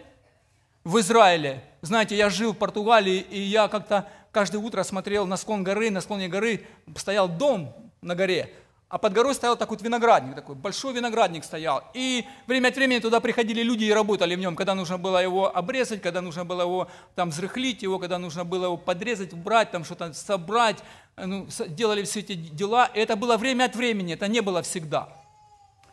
в 0.84 1.00
Израиле. 1.00 1.64
Знаете, 1.82 2.16
я 2.16 2.30
жил 2.30 2.54
в 2.54 2.58
Португалии, 2.58 3.26
и 3.30 3.40
я 3.40 3.68
как-то 3.68 4.08
каждое 4.32 4.58
утро 4.60 4.84
смотрел 4.84 5.26
на 5.26 5.38
склон 5.38 5.64
горы, 5.64 5.90
на 5.92 6.02
склоне 6.02 6.28
горы 6.28 6.66
стоял 6.96 7.28
дом 7.28 7.76
на 8.02 8.16
горе, 8.16 8.54
а 8.90 8.98
под 8.98 9.14
горой 9.14 9.36
стоял 9.36 9.56
такой 9.56 9.78
вот 9.78 9.84
виноградник, 9.84 10.36
такой 10.36 10.56
большой 10.56 10.94
виноградник 10.94 11.44
стоял. 11.44 11.84
И 11.94 12.26
время 12.48 12.70
от 12.70 12.76
времени 12.76 12.98
туда 13.00 13.20
приходили 13.20 13.62
люди 13.62 13.84
и 13.84 13.94
работали 13.94 14.36
в 14.36 14.40
нем, 14.40 14.56
когда 14.56 14.74
нужно 14.74 14.98
было 14.98 15.22
его 15.22 15.56
обрезать, 15.56 16.02
когда 16.02 16.22
нужно 16.22 16.44
было 16.44 16.64
его 16.64 16.88
там 17.14 17.30
взрыхлить, 17.30 17.84
его, 17.84 18.00
когда 18.00 18.18
нужно 18.18 18.46
было 18.46 18.66
его 18.66 18.78
подрезать, 18.78 19.32
убрать, 19.32 19.70
там 19.70 19.84
что-то 19.86 20.12
собрать. 20.14 20.78
Ну, 21.18 21.48
делали 21.68 22.02
все 22.02 22.22
эти 22.22 22.34
дела. 22.34 22.90
И 22.96 23.00
это 23.00 23.16
было 23.16 23.38
время 23.38 23.66
от 23.66 23.76
времени, 23.76 24.16
это 24.16 24.28
не 24.28 24.42
было 24.42 24.64
всегда. 24.64 25.10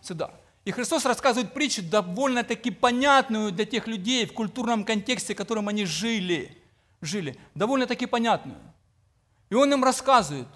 Всегда. 0.00 0.30
И 0.66 0.72
Христос 0.72 1.04
рассказывает 1.04 1.54
притчу 1.54 1.80
довольно-таки 1.80 2.72
понятную 2.72 3.52
для 3.52 3.64
тех 3.64 3.86
людей 3.86 4.26
в 4.26 4.32
культурном 4.32 4.84
контексте, 4.84 5.32
в 5.32 5.36
котором 5.36 5.68
они 5.68 5.84
жили. 5.84 6.58
жили 7.00 7.38
довольно-таки 7.54 8.06
понятную. 8.06 8.58
И 9.48 9.54
Он 9.54 9.72
им 9.72 9.84
рассказывает, 9.84 10.48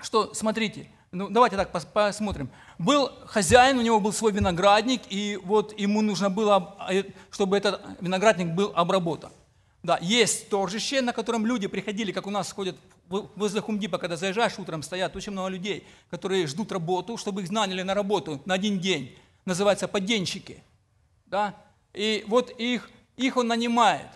что, 0.00 0.32
смотрите, 0.34 0.86
ну, 1.10 1.28
давайте 1.30 1.56
так 1.56 1.72
посмотрим. 1.72 2.48
Был 2.78 3.10
хозяин, 3.26 3.78
у 3.78 3.82
него 3.82 3.98
был 3.98 4.12
свой 4.12 4.30
виноградник, 4.30 5.02
и 5.10 5.36
вот 5.42 5.76
ему 5.76 6.00
нужно 6.00 6.30
было, 6.30 6.76
э, 6.88 7.02
чтобы 7.32 7.56
этот 7.56 7.82
виноградник 8.00 8.54
был 8.54 8.72
обработан. 8.76 9.32
Да, 9.82 9.98
есть 10.00 10.48
торжище, 10.48 11.00
на 11.00 11.12
котором 11.12 11.44
люди 11.44 11.66
приходили, 11.66 12.12
как 12.12 12.28
у 12.28 12.30
нас 12.30 12.52
ходят 12.52 12.76
возле 13.08 13.60
Хумдипа, 13.60 13.98
когда 13.98 14.16
заезжаешь 14.16 14.58
утром, 14.58 14.82
стоят 14.82 15.14
очень 15.16 15.32
много 15.32 15.48
людей, 15.48 15.84
которые 16.08 16.46
ждут 16.46 16.70
работу, 16.70 17.16
чтобы 17.16 17.42
их 17.42 17.50
наняли 17.50 17.82
на 17.82 17.94
работу 17.94 18.40
на 18.44 18.54
один 18.54 18.78
день. 18.78 19.18
Называется 19.44 19.88
поденщики. 19.88 20.62
Да? 21.26 21.54
И 21.92 22.24
вот 22.28 22.50
их, 22.58 22.90
их 23.16 23.36
он 23.36 23.48
нанимает. 23.48 24.08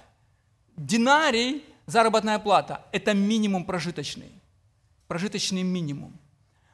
Динарий, 0.76 1.64
заработная 1.86 2.38
плата, 2.38 2.84
это 2.92 3.14
минимум 3.14 3.64
прожиточный. 3.64 4.30
Прожиточный 5.06 5.62
минимум. 5.62 6.18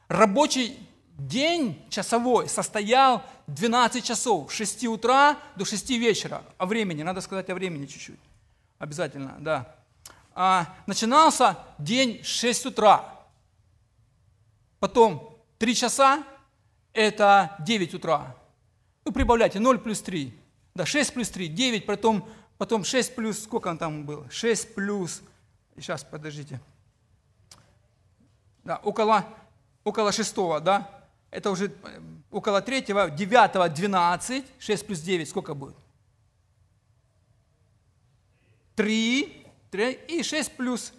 Рабочий 0.07 0.77
день 1.17 1.81
часовой 1.89 2.49
состоял 2.49 3.23
12 3.47 4.03
часов, 4.03 4.51
с 4.51 4.55
6 4.55 4.85
утра 4.85 5.37
до 5.55 5.65
6 5.65 5.89
вечера. 5.91 6.43
О 6.57 6.65
времени, 6.65 7.03
надо 7.03 7.21
сказать 7.21 7.49
о 7.49 7.55
времени 7.55 7.85
чуть-чуть. 7.85 8.19
Обязательно, 8.77 9.35
да. 9.39 9.75
А, 10.33 10.75
начинался 10.85 11.57
день 11.77 12.21
с 12.23 12.27
6 12.27 12.67
утра. 12.67 13.05
Потом 14.79 15.37
3 15.57 15.75
часа– 15.75 16.23
это 16.93 17.55
9 17.59 17.93
утра. 17.93 18.35
Ну, 19.05 19.11
прибавляйте, 19.11 19.59
0 19.59 19.79
плюс 19.79 20.01
3. 20.01 20.33
Да, 20.73 20.85
6 20.85 21.13
плюс 21.13 21.29
3, 21.29 21.47
9, 21.47 21.85
потом, 21.85 22.27
потом 22.57 22.83
6 22.83 23.15
плюс, 23.15 23.43
сколько 23.43 23.69
он 23.69 23.77
там 23.77 24.05
был? 24.05 24.29
6 24.29 24.75
плюс, 24.75 25.21
сейчас, 25.77 26.03
подождите. 26.03 26.59
Да, 28.63 28.77
около 28.77 29.25
около 29.85 30.11
шестого, 30.11 30.59
да? 30.59 30.89
Это 31.31 31.51
уже 31.51 31.67
э, 31.67 32.01
около 32.31 32.61
третьего, 32.61 33.09
девятого, 33.09 33.69
двенадцать, 33.69 34.45
шесть 34.59 34.85
плюс 34.85 34.99
девять, 34.99 35.29
сколько 35.29 35.53
будет? 35.53 35.75
Три, 38.75 39.45
три 39.71 39.93
и 39.93 40.23
шесть 40.23 40.51
плюс, 40.57 40.91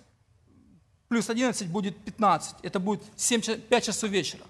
плюс 1.08 1.28
одиннадцать 1.28 1.68
будет 1.68 1.96
пятнадцать. 2.02 2.56
Это 2.62 2.80
будет 2.80 3.02
семь, 3.16 3.42
пять 3.42 3.84
часов 3.84 4.08
вечера. 4.08 4.44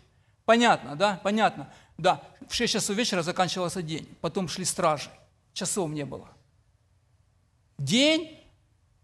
Понятно, 0.45 0.95
да? 0.95 1.21
Понятно. 1.25 1.73
Да, 1.99 2.23
в 2.49 2.55
шесть 2.55 2.73
часов 2.73 2.97
вечера 2.97 3.23
заканчивался 3.23 3.83
день, 3.83 4.07
потом 4.21 4.49
шли 4.49 4.65
стражи, 4.65 5.11
часов 5.53 5.91
не 5.91 6.05
было. 6.05 6.29
День 7.79 8.38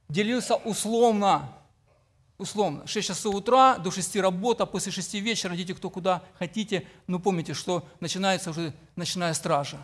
делился 0.08 0.56
условно 0.56 1.48
условно, 2.42 2.86
6 2.86 3.08
часов 3.08 3.34
утра 3.34 3.78
до 3.78 3.90
6 3.90 4.16
работа, 4.16 4.66
после 4.66 4.92
6 4.92 5.14
вечера 5.14 5.54
идите 5.54 5.74
кто 5.74 5.88
куда 5.88 6.22
хотите, 6.38 6.86
но 7.06 7.18
помните, 7.18 7.54
что 7.54 7.88
начинается 8.00 8.50
уже 8.50 8.74
ночная 8.96 9.32
стража. 9.32 9.78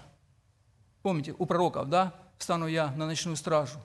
Помните, 1.03 1.35
у 1.39 1.47
пророков, 1.47 1.89
да, 1.89 2.15
встану 2.37 2.67
я 2.67 2.93
на 2.93 3.07
ночную 3.07 3.37
стражу. 3.37 3.79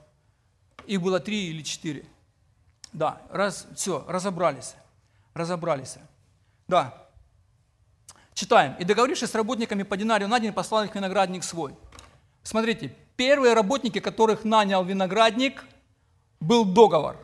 Их 0.86 1.00
было 1.00 1.20
три 1.20 1.48
или 1.48 1.62
четыре. 1.62 2.04
Да, 2.92 3.22
раз, 3.30 3.66
все, 3.74 4.04
разобрались, 4.08 4.74
разобрались. 5.32 5.96
Да. 6.68 7.03
Читаем. 8.34 8.74
«И 8.78 8.84
договорившись 8.84 9.30
с 9.30 9.34
работниками 9.34 9.82
по 9.84 9.96
динарию 9.96 10.28
на 10.28 10.40
день, 10.40 10.52
послал 10.52 10.84
их 10.84 10.94
виноградник 10.94 11.44
свой». 11.44 11.74
Смотрите, 12.42 12.94
первые 13.16 13.54
работники, 13.54 14.00
которых 14.00 14.44
нанял 14.44 14.84
виноградник, 14.84 15.64
был 16.40 16.64
договор 16.64 17.16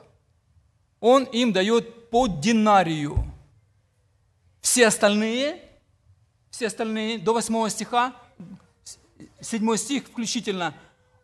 он 1.01 1.25
им 1.25 1.53
дает 1.53 2.11
по 2.11 2.27
динарию. 2.27 3.25
Все 4.61 4.87
остальные, 4.87 5.63
все 6.51 6.67
остальные, 6.67 7.19
до 7.19 7.33
8 7.33 7.69
стиха, 7.71 8.15
7 9.41 9.77
стих 9.77 10.05
включительно, 10.05 10.75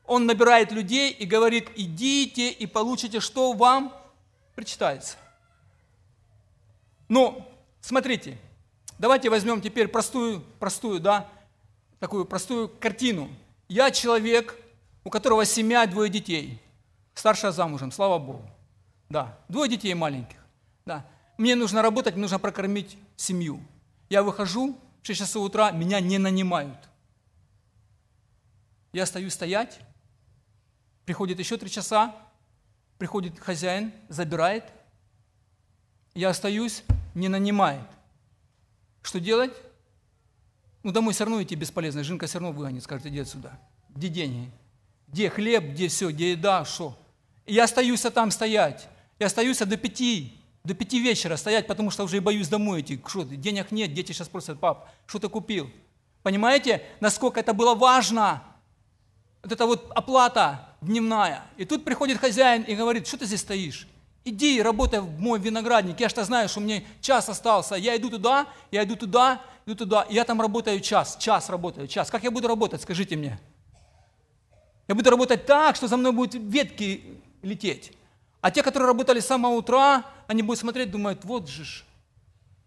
он 0.06 0.24
набирает 0.26 0.72
людей 0.72 1.10
и 1.10 1.26
говорит, 1.26 1.68
идите 1.76 2.50
и 2.50 2.66
получите, 2.66 3.20
что 3.20 3.52
вам 3.52 3.92
причитается. 4.54 5.16
Ну, 7.08 7.46
смотрите, 7.80 8.38
давайте 8.98 9.30
возьмем 9.30 9.60
теперь 9.60 9.88
простую, 9.88 10.40
простую, 10.58 11.00
да, 11.00 11.28
такую 11.98 12.24
простую 12.24 12.68
картину. 12.68 13.28
Я 13.68 13.90
человек, 13.90 14.56
у 15.04 15.10
которого 15.10 15.44
семья, 15.44 15.86
двое 15.86 16.10
детей, 16.10 16.60
старшая 17.14 17.52
замужем, 17.52 17.92
слава 17.92 18.18
Богу. 18.18 18.48
Да, 19.08 19.38
двое 19.48 19.70
детей 19.70 19.94
маленьких. 19.94 20.38
Да. 20.84 21.06
Мне 21.38 21.54
нужно 21.54 21.82
работать, 21.82 22.14
мне 22.14 22.22
нужно 22.22 22.38
прокормить 22.38 22.96
семью. 23.16 23.60
Я 24.08 24.22
выхожу, 24.22 24.78
в 25.02 25.06
6 25.06 25.20
часов 25.20 25.44
утра 25.44 25.70
меня 25.70 26.00
не 26.00 26.18
нанимают. 26.18 26.78
Я 28.92 29.02
остаюсь 29.02 29.34
стоять, 29.34 29.80
приходит 31.04 31.38
еще 31.38 31.56
три 31.58 31.70
часа, 31.70 32.16
приходит 32.98 33.38
хозяин, 33.38 33.92
забирает. 34.08 34.64
Я 36.14 36.30
остаюсь, 36.30 36.82
не 37.14 37.28
нанимает. 37.28 37.86
Что 39.06 39.20
делать? 39.20 39.52
Ну, 40.82 40.90
домой 40.90 41.14
все 41.14 41.24
равно 41.24 41.40
идти 41.40 41.54
бесполезно. 41.54 42.02
Жинка 42.02 42.26
все 42.26 42.40
равно 42.40 42.50
выгонит, 42.50 42.82
скажет, 42.82 43.06
иди 43.06 43.20
отсюда. 43.20 43.56
Где 43.90 44.08
деньги? 44.08 44.50
Где 45.06 45.30
хлеб, 45.30 45.62
где 45.62 45.86
все, 45.86 46.10
где 46.10 46.32
еда, 46.32 46.64
что? 46.64 46.98
И 47.44 47.54
я 47.54 47.64
остаюсь 47.64 48.00
там 48.00 48.32
стоять. 48.32 48.88
Я 49.20 49.26
остаюсь 49.26 49.58
до 49.58 49.76
пяти, 49.76 50.36
до 50.64 50.74
пяти 50.74 51.00
вечера 51.00 51.36
стоять, 51.36 51.68
потому 51.68 51.92
что 51.92 52.02
уже 52.02 52.16
и 52.16 52.20
боюсь 52.20 52.48
домой 52.48 52.80
идти. 52.80 53.00
Что, 53.06 53.22
денег 53.22 53.70
нет, 53.70 53.94
дети 53.94 54.10
сейчас 54.10 54.28
просят, 54.28 54.58
пап, 54.58 54.92
что 55.06 55.20
ты 55.20 55.28
купил? 55.28 55.70
Понимаете, 56.24 56.82
насколько 56.98 57.38
это 57.38 57.54
было 57.54 57.76
важно? 57.76 58.42
Вот 59.44 59.52
это 59.52 59.66
вот 59.66 59.92
оплата 59.94 60.76
дневная. 60.80 61.44
И 61.56 61.64
тут 61.64 61.84
приходит 61.84 62.18
хозяин 62.18 62.62
и 62.62 62.74
говорит, 62.74 63.06
что 63.06 63.18
ты 63.18 63.26
здесь 63.26 63.42
стоишь? 63.42 63.86
Иди 64.28 64.60
работай 64.60 64.98
в 64.98 65.20
мой 65.20 65.38
виноградник. 65.38 66.00
Я 66.00 66.08
что 66.08 66.24
знаю, 66.24 66.48
что 66.48 66.58
мне 66.58 66.84
час 67.00 67.28
остался. 67.28 67.76
Я 67.76 67.96
иду 67.96 68.10
туда, 68.10 68.48
я 68.72 68.82
иду 68.82 68.96
туда, 68.96 69.40
иду 69.64 69.76
туда, 69.76 70.02
и 70.02 70.14
я 70.14 70.24
там 70.24 70.40
работаю 70.40 70.80
час, 70.80 71.16
час 71.20 71.48
работаю, 71.48 71.86
час. 71.86 72.10
Как 72.10 72.24
я 72.24 72.32
буду 72.32 72.48
работать, 72.48 72.82
скажите 72.82 73.14
мне? 73.14 73.38
Я 74.88 74.96
буду 74.96 75.10
работать 75.10 75.46
так, 75.46 75.76
что 75.76 75.86
за 75.86 75.96
мной 75.96 76.10
будут 76.10 76.34
ветки 76.34 77.20
лететь. 77.40 77.92
А 78.40 78.50
те, 78.50 78.64
которые 78.64 78.88
работали 78.88 79.20
с 79.20 79.26
самого 79.26 79.52
утра, 79.52 80.04
они 80.26 80.42
будут 80.42 80.58
смотреть, 80.58 80.90
думают, 80.90 81.24
вот 81.24 81.48
же 81.48 81.64
ж. 81.64 81.84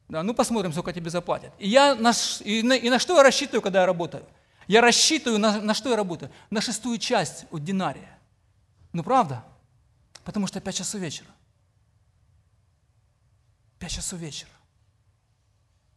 Да, 0.08 0.24
ну 0.24 0.34
посмотрим, 0.34 0.72
сколько 0.72 0.94
тебе 0.94 1.10
заплатят. 1.10 1.52
И, 1.60 1.68
я 1.68 1.94
на, 1.94 2.14
и, 2.46 2.64
на, 2.64 2.72
и 2.72 2.90
на 2.90 3.00
что 3.00 3.18
я 3.18 3.24
рассчитываю, 3.24 3.62
когда 3.62 3.82
я 3.82 3.86
работаю? 3.86 4.24
Я 4.66 4.80
рассчитываю, 4.80 5.40
на, 5.40 5.60
на 5.60 5.74
что 5.74 5.90
я 5.90 5.98
работаю? 5.98 6.32
На 6.52 6.62
шестую 6.62 7.00
часть 7.00 7.48
от 7.52 7.66
динария. 7.66 8.18
Ну 8.94 9.04
правда? 9.04 9.44
Потому 10.24 10.48
что 10.48 10.62
5 10.62 10.76
часов 10.76 11.02
вечера. 11.02 11.28
5 13.80 13.92
часов 13.92 14.20
вечера. 14.20 14.52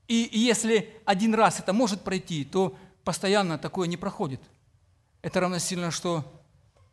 И, 0.08 0.30
если 0.32 1.00
один 1.04 1.34
раз 1.34 1.60
это 1.60 1.72
может 1.72 2.02
пройти, 2.02 2.44
то 2.44 2.76
постоянно 3.04 3.58
такое 3.58 3.88
не 3.88 3.96
проходит. 3.96 4.40
Это 5.22 5.40
равносильно, 5.40 5.90
что 5.90 6.24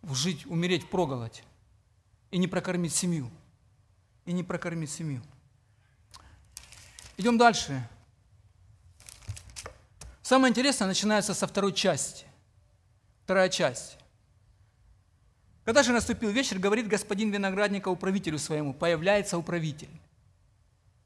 жить, 0.03 0.45
умереть 0.45 0.83
в 0.83 0.89
проголодь 0.89 1.43
и 2.31 2.37
не 2.37 2.47
прокормить 2.47 2.93
семью. 2.93 3.29
И 4.25 4.31
не 4.31 4.43
прокормить 4.43 4.91
семью. 4.91 5.23
Идем 7.17 7.37
дальше. 7.37 7.87
Самое 10.21 10.51
интересное 10.51 10.87
начинается 10.87 11.33
со 11.33 11.47
второй 11.47 11.73
части. 11.73 12.25
Вторая 13.23 13.49
часть. 13.49 13.97
Когда 15.65 15.83
же 15.83 15.91
наступил 15.91 16.29
вечер, 16.29 16.59
говорит 16.59 16.87
господин 16.87 17.31
виноградника 17.31 17.89
управителю 17.89 18.39
своему, 18.39 18.73
появляется 18.73 19.37
управитель. 19.37 19.89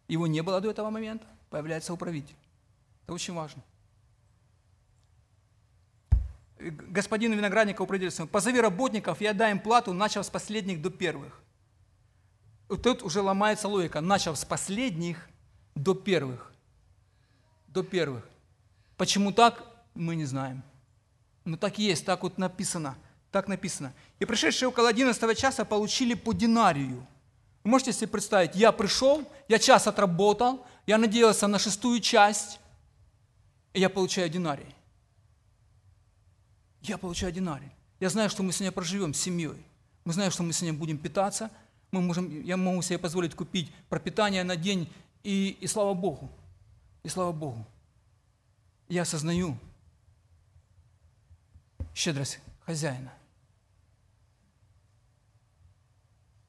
Его 0.07 0.27
не 0.27 0.41
было 0.41 0.61
до 0.61 0.69
этого 0.69 0.89
момента, 0.89 1.25
появляется 1.49 1.93
управитель. 1.93 2.35
Это 3.03 3.13
очень 3.13 3.33
важно. 3.33 3.61
Господин 6.59 7.33
виноградника 7.33 7.81
управитель 7.81 8.11
своему, 8.11 8.29
позови 8.29 8.61
работников 8.61 9.21
и 9.21 9.25
отдай 9.25 9.51
им 9.51 9.59
плату, 9.59 9.93
начав 9.93 10.25
с 10.25 10.29
последних 10.29 10.81
до 10.81 10.89
первых. 10.89 11.41
Тут 12.81 13.03
уже 13.03 13.21
ломается 13.21 13.67
логика, 13.67 14.01
начав 14.01 14.37
с 14.37 14.45
последних 14.45 15.27
до 15.75 15.93
первых. 15.93 16.51
До 17.67 17.83
первых. 17.83 18.27
Почему 18.97 19.31
так, 19.31 19.65
мы 19.93 20.15
не 20.15 20.25
знаем. 20.25 20.63
Но 21.43 21.57
так 21.57 21.77
и 21.79 21.83
есть, 21.83 22.05
так 22.05 22.23
вот 22.23 22.37
написано. 22.37 22.95
Так 23.31 23.47
написано. 23.47 23.93
И 24.19 24.25
пришедшие 24.25 24.69
около 24.69 24.89
11 24.89 25.37
часа 25.37 25.65
получили 25.65 26.13
по 26.13 26.33
динарию. 26.33 27.05
Вы 27.63 27.69
можете 27.69 27.93
себе 27.93 28.07
представить, 28.07 28.55
я 28.55 28.71
пришел, 28.71 29.23
я 29.47 29.57
час 29.57 29.87
отработал, 29.87 30.65
я 30.85 30.97
надеялся 30.97 31.47
на 31.47 31.59
шестую 31.59 32.01
часть, 32.01 32.59
и 33.73 33.79
я 33.79 33.89
получаю 33.89 34.29
динарий. 34.29 34.75
Я 36.81 36.97
получаю 36.97 37.31
динарий. 37.31 37.71
Я 37.99 38.09
знаю, 38.09 38.29
что 38.29 38.43
мы 38.43 38.51
сегодня 38.51 38.73
проживем 38.73 39.13
с 39.13 39.19
семьей. 39.19 39.63
Мы 40.03 40.11
знаем, 40.11 40.31
что 40.31 40.43
мы 40.43 40.51
сегодня 40.51 40.77
будем 40.77 40.97
питаться. 40.97 41.49
Мы 41.91 42.01
можем, 42.01 42.43
я 42.43 42.57
могу 42.57 42.81
себе 42.81 42.97
позволить 42.99 43.35
купить 43.35 43.71
пропитание 43.87 44.43
на 44.43 44.57
день, 44.57 44.91
и, 45.23 45.57
и 45.61 45.67
слава 45.67 45.93
Богу. 45.93 46.29
И 47.03 47.07
слава 47.07 47.31
Богу. 47.31 47.65
Я 48.89 49.03
осознаю 49.03 49.57
щедрость 51.95 52.39
хозяина. 52.65 53.13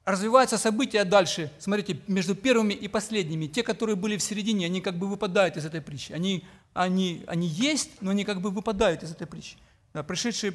Развиваются 0.05 0.57
события 0.57 1.03
дальше. 1.03 1.51
Смотрите, 1.57 1.99
между 2.07 2.35
первыми 2.35 2.73
и 2.73 2.87
последними. 2.87 3.47
Те, 3.47 3.63
которые 3.63 3.95
были 3.95 4.17
в 4.17 4.23
середине, 4.23 4.67
они 4.67 4.79
как 4.79 4.95
бы 4.97 5.07
выпадают 5.07 5.57
из 5.57 5.65
этой 5.65 5.81
притчи. 5.81 6.13
Они, 6.13 6.45
они, 6.73 7.23
они 7.27 7.47
есть, 7.47 8.01
но 8.01 8.11
они 8.11 8.23
как 8.23 8.39
бы 8.39 8.51
выпадают 8.51 9.01
из 9.03 9.11
этой 9.11 9.25
притчи. 9.25 9.57
Да, 9.93 10.03
пришедшие, 10.03 10.53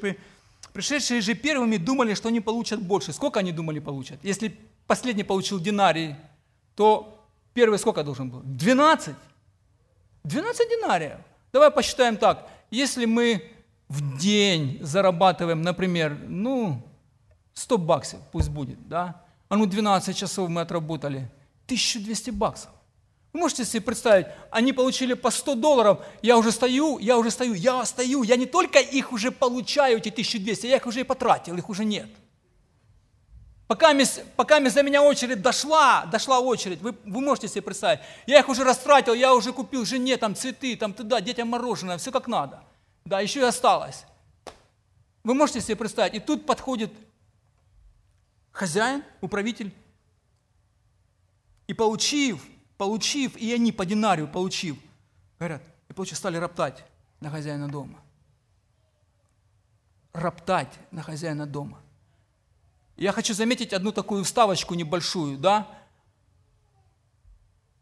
пришедшие 0.73 1.21
же 1.21 1.34
первыми 1.34 1.76
думали, 1.78 2.15
что 2.15 2.28
они 2.28 2.41
получат 2.41 2.80
больше. 2.80 3.13
Сколько 3.13 3.41
они 3.41 3.50
думали 3.50 3.80
получат? 3.80 4.21
Если 4.23 4.56
последний 4.86 5.25
получил 5.25 5.58
динарий, 5.58 6.15
то 6.76 7.26
первый 7.52 7.78
сколько 7.78 8.04
должен 8.04 8.30
был? 8.30 8.43
12. 8.45 9.17
12 10.23 10.69
динариев. 10.69 11.19
Давай 11.52 11.73
посчитаем 11.73 12.17
так. 12.17 12.49
Если 12.71 13.04
мы 13.04 13.50
в 13.89 14.17
день 14.17 14.78
зарабатываем, 14.80 15.63
например, 15.63 16.17
ну, 16.28 16.86
100 17.54 17.78
баксов, 17.78 18.21
пусть 18.30 18.49
будет, 18.49 18.86
да, 18.86 19.25
а 19.50 19.56
ну 19.56 19.67
12 19.67 20.17
часов 20.17 20.49
мы 20.49 20.63
отработали, 20.63 21.28
1200 21.67 22.30
баксов. 22.30 22.71
Вы 23.32 23.41
можете 23.41 23.65
себе 23.65 23.82
представить, 23.82 24.26
они 24.50 24.73
получили 24.73 25.15
по 25.15 25.30
100 25.30 25.56
долларов, 25.56 25.99
я 26.23 26.39
уже 26.39 26.52
стою, 26.52 26.99
я 26.99 27.19
уже 27.19 27.30
стою, 27.30 27.54
я 27.54 27.84
стою, 27.84 28.23
я 28.23 28.36
не 28.36 28.47
только 28.47 28.78
их 28.78 29.13
уже 29.13 29.32
получаю, 29.32 29.99
эти 29.99 30.08
1200, 30.08 30.67
я 30.67 30.76
их 30.76 30.86
уже 30.86 31.00
и 31.00 31.04
потратил, 31.04 31.56
их 31.56 31.69
уже 31.69 31.84
нет. 31.84 32.08
Пока, 33.67 33.93
пока 34.36 34.71
за 34.71 34.82
меня 34.84 35.02
очередь 35.02 35.43
дошла, 35.43 36.06
дошла 36.06 36.39
очередь, 36.39 36.80
вы, 36.80 36.95
вы 37.04 37.21
можете 37.21 37.49
себе 37.49 37.63
представить, 37.63 38.00
я 38.26 38.39
их 38.39 38.49
уже 38.49 38.63
растратил, 38.63 39.15
я 39.15 39.34
уже 39.34 39.52
купил 39.52 39.84
жене 39.84 40.17
там 40.17 40.36
цветы, 40.36 40.76
там 40.76 40.93
туда, 40.93 41.21
детям 41.21 41.49
мороженое, 41.49 41.99
все 41.99 42.13
как 42.13 42.28
надо. 42.28 42.63
Да, 43.04 43.21
еще 43.21 43.41
и 43.41 43.45
осталось. 43.45 44.04
Вы 45.25 45.34
можете 45.34 45.60
себе 45.60 45.75
представить, 45.75 46.15
и 46.15 46.21
тут 46.21 46.47
подходит 46.47 46.93
хозяин, 48.60 49.02
управитель. 49.23 49.75
И 51.66 51.73
получив, 51.73 52.46
получив, 52.76 53.36
и 53.36 53.54
они 53.54 53.73
по 53.73 53.86
динарию 53.86 54.28
получив, 54.28 54.76
говорят, 55.38 55.62
и 55.88 55.94
получив, 55.94 56.18
стали 56.18 56.36
роптать 56.36 56.84
на 57.20 57.30
хозяина 57.30 57.68
дома. 57.68 57.99
Роптать 60.12 60.78
на 60.90 61.02
хозяина 61.02 61.46
дома. 61.46 61.80
Я 62.96 63.12
хочу 63.12 63.32
заметить 63.32 63.73
одну 63.73 63.92
такую 63.92 64.25
вставочку 64.25 64.75
небольшую, 64.75 65.38
да? 65.38 65.66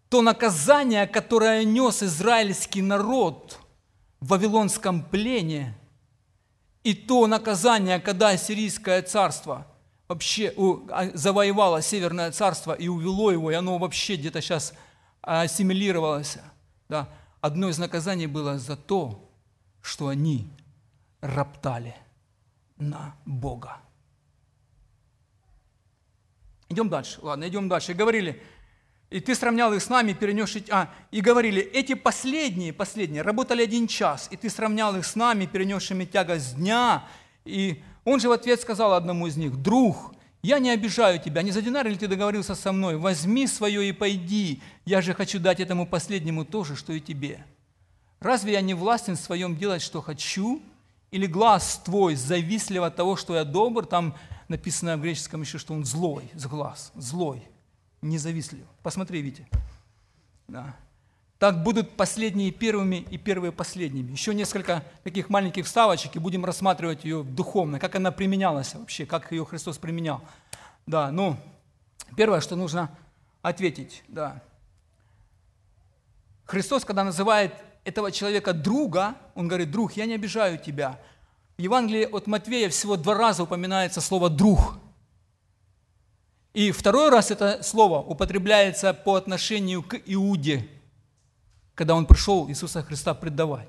То 0.09 0.23
наказание, 0.23 1.09
которое 1.09 1.65
нес 1.65 2.05
израильский 2.05 2.83
народ 2.83 3.59
в 4.21 4.29
Вавилонском 4.29 5.03
плене, 5.03 5.77
и 6.85 6.95
то 6.95 7.27
наказание, 7.27 7.99
когда 7.99 8.37
Сирийское 8.37 9.03
царство– 9.03 9.67
вообще 10.09 10.53
а, 10.91 11.11
завоевало 11.15 11.83
Северное 11.83 12.33
царство 12.33 12.73
и 12.73 12.89
увело 12.89 13.31
его, 13.31 13.51
и 13.51 13.55
оно 13.55 13.79
вообще 13.79 14.17
где-то 14.17 14.41
сейчас 14.41 14.75
ассимилировалось. 15.21 16.39
Да. 16.89 17.09
Одно 17.41 17.69
из 17.69 17.79
наказаний 17.79 18.27
было 18.27 18.59
за 18.59 18.77
то, 18.77 19.31
что 19.83 20.09
они 20.09 20.51
роптали 21.21 21.95
на 22.79 23.15
Бога. 23.25 23.77
Идем 26.69 26.89
дальше. 26.89 27.19
Ладно, 27.23 27.49
идем 27.49 27.69
дальше. 27.69 27.93
И 27.93 27.95
говорили, 27.95 28.43
и 29.11 29.21
ты 29.21 29.35
сравнял 29.35 29.73
их 29.73 29.83
с 29.83 29.89
нами, 29.89 30.13
перенесший... 30.13 30.65
А, 30.71 30.91
и 31.11 31.21
говорили, 31.21 31.63
эти 31.63 31.95
последние, 31.95 32.73
последние, 32.73 33.23
работали 33.23 33.63
один 33.63 33.87
час, 33.87 34.29
и 34.31 34.37
ты 34.37 34.51
сравнял 34.51 34.95
их 34.97 35.07
с 35.07 35.17
нами, 35.17 35.47
перенесшими 35.47 36.05
тягость 36.05 36.57
дня, 36.57 37.07
и 37.45 37.83
он 38.09 38.21
же 38.21 38.29
в 38.29 38.33
ответ 38.33 38.61
сказал 38.61 38.95
одному 38.95 39.27
из 39.27 39.37
них, 39.37 39.57
«Друг, 39.57 40.15
я 40.43 40.59
не 40.59 40.71
обижаю 40.71 41.21
тебя, 41.21 41.43
не 41.43 41.51
за 41.51 41.61
динар 41.61 41.87
ли 41.87 41.97
ты 41.97 42.09
договорился 42.09 42.55
со 42.55 42.73
мной? 42.73 42.97
Возьми 42.97 43.47
свое 43.47 43.87
и 43.87 43.93
пойди, 43.93 44.63
я 44.87 45.03
же 45.03 45.13
хочу 45.13 45.39
дать 45.39 45.61
этому 45.61 45.87
последнему 45.87 46.45
то 46.45 46.65
же, 46.65 46.75
что 46.75 46.93
и 46.93 47.01
тебе. 47.01 47.45
Разве 48.21 48.53
я 48.53 48.63
не 48.63 48.73
властен 48.73 49.17
в 49.17 49.21
своем 49.21 49.57
делать, 49.57 49.83
что 49.83 50.01
хочу? 50.01 50.63
Или 51.11 51.27
глаз 51.27 51.83
твой 51.85 52.15
завистлив 52.15 52.83
от 52.83 52.97
того, 52.97 53.17
что 53.17 53.37
я 53.37 53.45
добр?» 53.45 53.85
Там 53.85 54.15
написано 54.49 54.97
в 54.97 55.03
греческом 55.03 55.43
еще, 55.43 55.59
что 55.59 55.75
он 55.75 55.85
злой, 55.85 56.31
с 56.35 56.47
глаз, 56.47 56.93
злой, 56.95 57.43
независтлив. 58.01 58.65
Посмотри, 58.83 59.21
Витя. 59.21 59.47
Да. 60.49 60.75
Так 61.39 61.63
будут 61.63 61.97
последние 61.97 62.51
первыми 62.51 62.97
и 62.97 63.17
первые 63.17 63.53
последними. 63.53 64.11
Еще 64.11 64.35
несколько 64.35 64.83
таких 65.05 65.29
маленьких 65.29 65.67
вставочек, 65.67 66.17
и 66.17 66.19
будем 66.19 66.45
рассматривать 66.45 67.05
ее 67.05 67.23
духовно, 67.23 67.79
как 67.79 67.95
она 67.95 68.11
применялась 68.11 68.75
вообще, 68.75 69.07
как 69.07 69.31
ее 69.31 69.45
Христос 69.45 69.79
применял. 69.79 70.21
Да, 70.87 71.13
ну, 71.13 71.37
первое, 72.17 72.41
что 72.41 72.57
нужно 72.57 72.91
ответить, 73.41 74.03
да. 74.09 74.43
Христос, 76.45 76.85
когда 76.85 77.05
называет 77.05 77.55
этого 77.85 78.11
человека 78.11 78.53
друга, 78.53 79.15
он 79.37 79.47
говорит, 79.47 79.71
друг, 79.71 79.93
я 79.93 80.07
не 80.07 80.15
обижаю 80.15 80.59
тебя. 80.59 81.01
В 81.57 81.61
Евангелии 81.63 82.09
от 82.11 82.27
Матвея 82.27 82.69
всего 82.69 82.97
два 82.97 83.15
раза 83.15 83.45
упоминается 83.45 84.01
слово 84.01 84.29
«друг». 84.29 84.79
И 86.53 86.73
второй 86.73 87.11
раз 87.11 87.31
это 87.31 87.63
слово 87.63 88.01
употребляется 88.01 88.93
по 88.93 89.15
отношению 89.15 89.83
к 89.83 90.01
Иуде, 90.07 90.69
когда 91.79 91.95
он 91.95 92.07
пришел 92.07 92.49
Иисуса 92.49 92.83
Христа 92.83 93.15
предавать. 93.15 93.69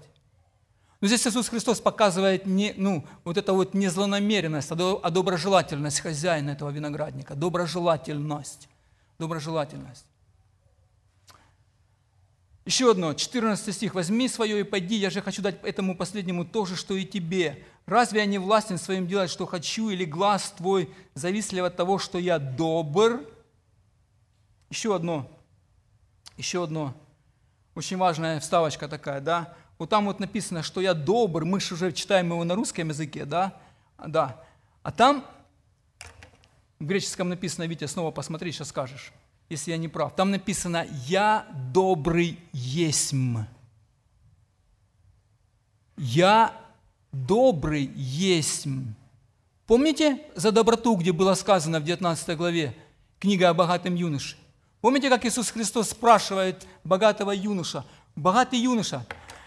Но 0.99 1.07
здесь 1.07 1.27
Иисус 1.27 1.47
Христос 1.47 1.79
показывает 1.79 2.47
не, 2.47 2.73
ну, 2.75 3.05
вот 3.23 3.37
это 3.37 3.53
вот 3.53 3.75
не 3.75 3.87
злонамеренность, 3.87 4.71
а 4.71 5.09
доброжелательность 5.11 5.99
хозяина 5.99 6.49
этого 6.49 6.71
виноградника. 6.71 7.35
Доброжелательность. 7.35 8.67
Доброжелательность. 9.19 10.07
Еще 12.65 12.89
одно, 12.89 13.13
14 13.13 13.75
стих. 13.75 13.93
«Возьми 13.93 14.27
свое 14.27 14.59
и 14.61 14.63
пойди, 14.63 14.95
я 14.95 15.11
же 15.11 15.21
хочу 15.21 15.43
дать 15.43 15.63
этому 15.63 15.95
последнему 15.95 16.45
то 16.45 16.65
же, 16.65 16.75
что 16.75 16.95
и 16.95 17.05
тебе. 17.05 17.63
Разве 17.85 18.21
я 18.21 18.25
не 18.25 18.39
властен 18.39 18.79
своим 18.79 19.05
делать, 19.05 19.29
что 19.29 19.45
хочу, 19.45 19.91
или 19.91 20.03
глаз 20.03 20.55
твой 20.57 20.89
завистлив 21.13 21.63
от 21.63 21.77
того, 21.77 21.99
что 21.99 22.17
я 22.17 22.39
добр?» 22.39 23.23
Еще 24.71 24.95
одно, 24.95 25.29
еще 26.37 26.63
одно, 26.63 26.95
очень 27.79 27.97
важная 27.97 28.39
вставочка 28.39 28.87
такая, 28.87 29.21
да. 29.21 29.55
Вот 29.77 29.89
там 29.89 30.05
вот 30.05 30.19
написано, 30.19 30.61
что 30.61 30.81
я 30.81 30.93
добр, 30.93 31.45
мы 31.45 31.59
же 31.59 31.73
уже 31.73 31.91
читаем 31.91 32.27
его 32.27 32.43
на 32.43 32.55
русском 32.55 32.89
языке, 32.89 33.25
да, 33.25 33.53
да. 34.05 34.43
А 34.83 34.91
там 34.91 35.25
в 36.79 36.85
греческом 36.85 37.29
написано, 37.29 37.65
Витя, 37.65 37.85
снова 37.85 38.11
посмотри, 38.11 38.51
сейчас 38.51 38.69
скажешь 38.69 39.11
если 39.49 39.71
я 39.71 39.77
не 39.77 39.87
прав. 39.87 40.15
Там 40.15 40.31
написано 40.31 40.87
«Я 41.07 41.47
добрый 41.73 42.39
есмь». 42.53 43.39
«Я 45.97 46.55
добрый 47.11 47.91
есмь». 47.95 48.93
Помните 49.65 50.21
за 50.35 50.51
доброту, 50.51 50.95
где 50.95 51.11
было 51.11 51.33
сказано 51.33 51.79
в 51.79 51.83
19 51.83 52.37
главе, 52.37 52.75
книга 53.19 53.49
о 53.49 53.53
богатом 53.53 53.95
юноше? 53.95 54.37
Помните, 54.81 55.09
как 55.09 55.25
Иисус 55.25 55.51
Христос 55.51 55.89
спрашивает 55.89 56.67
богатого 56.83 57.31
юноша, 57.31 57.85
«Богатый 58.15 58.59
юноша, 58.59 59.05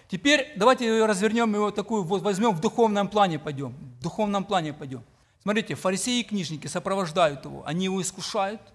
теперь 0.09 0.53
давайте 0.57 1.05
развернем 1.05 1.55
его 1.55 1.71
такую, 1.71 2.05
вот 2.05 2.23
возьмем 2.23 2.53
в 2.53 2.61
духовном 2.61 3.09
плане 3.09 3.39
пойдем, 3.39 3.75
в 3.99 4.03
духовном 4.03 4.45
плане 4.45 4.73
пойдем». 4.73 5.03
Смотрите, 5.43 5.75
фарисеи 5.75 6.21
и 6.21 6.25
книжники 6.25 6.67
сопровождают 6.69 7.45
его, 7.45 7.63
они 7.67 7.85
его 7.85 8.01
искушают– 8.01 8.61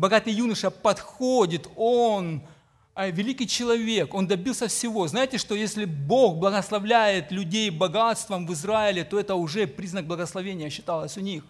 богатый 0.00 0.32
юноша 0.32 0.70
подходит, 0.70 1.68
он 1.76 2.42
а, 2.94 3.08
великий 3.08 3.46
человек, 3.46 4.14
он 4.14 4.26
добился 4.26 4.66
всего. 4.66 5.06
Знаете, 5.06 5.38
что 5.38 5.54
если 5.54 5.84
Бог 5.84 6.38
благословляет 6.38 7.30
людей 7.30 7.70
богатством 7.70 8.46
в 8.46 8.52
Израиле, 8.52 9.04
то 9.04 9.20
это 9.20 9.34
уже 9.34 9.66
признак 9.66 10.06
благословения 10.06 10.70
считалось 10.70 11.16
у 11.16 11.20
них. 11.20 11.44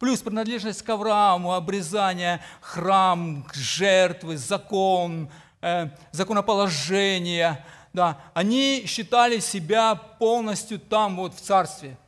Плюс 0.00 0.20
принадлежность 0.20 0.82
к 0.82 0.88
Аврааму, 0.88 1.52
обрезание, 1.52 2.40
храм, 2.62 3.46
жертвы, 3.52 4.38
закон, 4.38 5.30
э, 5.60 5.90
законоположение. 6.10 7.64
Да, 7.92 8.18
они 8.32 8.84
считали 8.86 9.40
себя 9.40 9.94
полностью 9.94 10.80
там, 10.80 11.16
вот 11.16 11.34
в 11.34 11.40
царстве. 11.40 11.98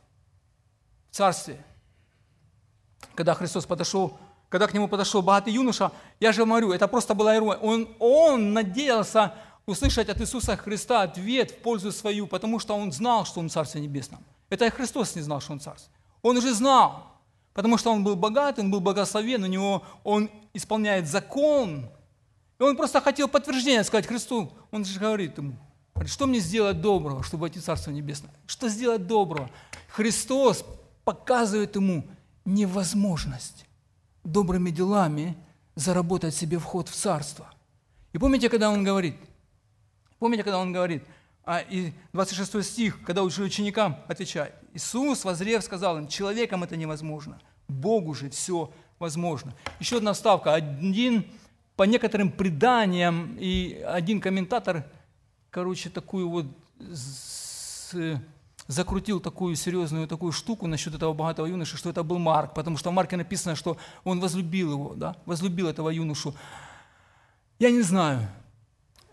В 1.11 1.15
царстве. 1.15 1.63
Когда 3.15 3.35
Христос 3.35 3.65
подошел 3.65 4.17
когда 4.49 4.67
к 4.67 4.73
нему 4.75 4.87
подошел 4.87 5.23
богатый 5.23 5.51
юноша, 5.51 5.91
я 6.19 6.31
же 6.31 6.45
говорю, 6.45 6.73
это 6.73 6.87
просто 6.87 7.15
была 7.15 7.35
ирония. 7.35 7.57
Он, 7.57 7.89
он 7.97 8.53
надеялся 8.53 9.33
услышать 9.65 10.09
от 10.09 10.21
Иисуса 10.21 10.55
Христа 10.55 11.01
ответ 11.01 11.49
в 11.49 11.57
пользу 11.63 11.91
свою, 11.91 12.27
потому 12.27 12.59
что 12.59 12.75
он 12.75 12.91
знал, 12.91 13.25
что 13.25 13.39
он 13.39 13.49
в 13.49 13.51
Царстве 13.51 13.81
Небесном. 13.81 14.23
Это 14.51 14.65
и 14.65 14.69
Христос 14.69 15.15
не 15.15 15.23
знал, 15.23 15.41
что 15.41 15.53
он 15.53 15.59
царство. 15.59 15.91
Он 16.21 16.37
уже 16.37 16.53
знал, 16.53 17.12
потому 17.53 17.77
что 17.77 17.91
он 17.91 18.03
был 18.03 18.15
богат, 18.15 18.59
он 18.59 18.71
был 18.71 18.79
благословен, 18.79 19.43
у 19.43 19.47
него 19.47 19.83
он 20.03 20.29
исполняет 20.53 21.07
закон. 21.07 21.89
И 22.59 22.63
он 22.63 22.75
просто 22.75 23.01
хотел 23.01 23.27
подтверждение 23.27 23.83
сказать 23.83 24.07
Христу. 24.07 24.51
Он 24.71 24.85
же 24.85 24.99
говорит 24.99 25.37
ему, 25.37 25.55
что 26.05 26.27
мне 26.27 26.39
сделать 26.39 26.81
доброго, 26.81 27.23
чтобы 27.23 27.41
войти 27.41 27.59
в 27.59 27.63
Царство 27.63 27.91
Небесное? 27.91 28.31
Что 28.45 28.69
сделать 28.69 29.07
доброго? 29.07 29.49
Христос 29.89 30.65
показывает 31.03 31.75
ему 31.75 32.05
невозможность 32.45 33.65
добрыми 34.23 34.69
делами 34.69 35.37
заработать 35.75 36.35
себе 36.35 36.57
вход 36.57 36.89
в 36.89 36.95
царство. 36.95 37.51
И 38.13 38.17
помните, 38.17 38.49
когда 38.49 38.69
он 38.69 38.83
говорит, 38.83 39.15
помните, 40.19 40.43
когда 40.43 40.59
он 40.59 40.71
говорит, 40.71 41.03
а, 41.45 41.59
и 41.59 41.91
26 42.13 42.63
стих, 42.63 43.03
когда 43.03 43.23
ученикам 43.23 43.99
отвечает, 44.07 44.53
Иисус, 44.73 45.25
возрев, 45.25 45.63
сказал 45.63 45.97
им, 45.97 46.07
человеком 46.07 46.63
это 46.63 46.77
невозможно, 46.77 47.39
Богу 47.67 48.13
же 48.13 48.29
все 48.29 48.71
возможно. 48.99 49.53
Еще 49.79 49.97
одна 49.97 50.13
вставка. 50.13 50.53
Один, 50.53 51.25
по 51.75 51.83
некоторым 51.83 52.31
преданиям, 52.31 53.35
и 53.39 53.83
один 53.85 54.21
комментатор, 54.21 54.85
короче, 55.49 55.89
такую 55.89 56.29
вот 56.29 56.45
с, 56.79 57.93
закрутил 58.67 59.19
такую 59.19 59.55
серьезную 59.55 60.07
такую 60.07 60.31
штуку 60.31 60.67
насчет 60.67 60.95
этого 60.95 61.13
богатого 61.13 61.45
юноши, 61.45 61.77
что 61.77 61.89
это 61.89 62.03
был 62.03 62.19
Марк, 62.19 62.53
потому 62.53 62.77
что 62.77 62.89
в 62.89 62.93
Марке 62.93 63.17
написано, 63.17 63.55
что 63.55 63.77
он 64.03 64.19
возлюбил 64.19 64.71
его, 64.71 64.93
да, 64.95 65.17
возлюбил 65.25 65.67
этого 65.67 65.89
юношу. 65.89 66.33
Я 67.59 67.71
не 67.71 67.81
знаю, 67.81 68.27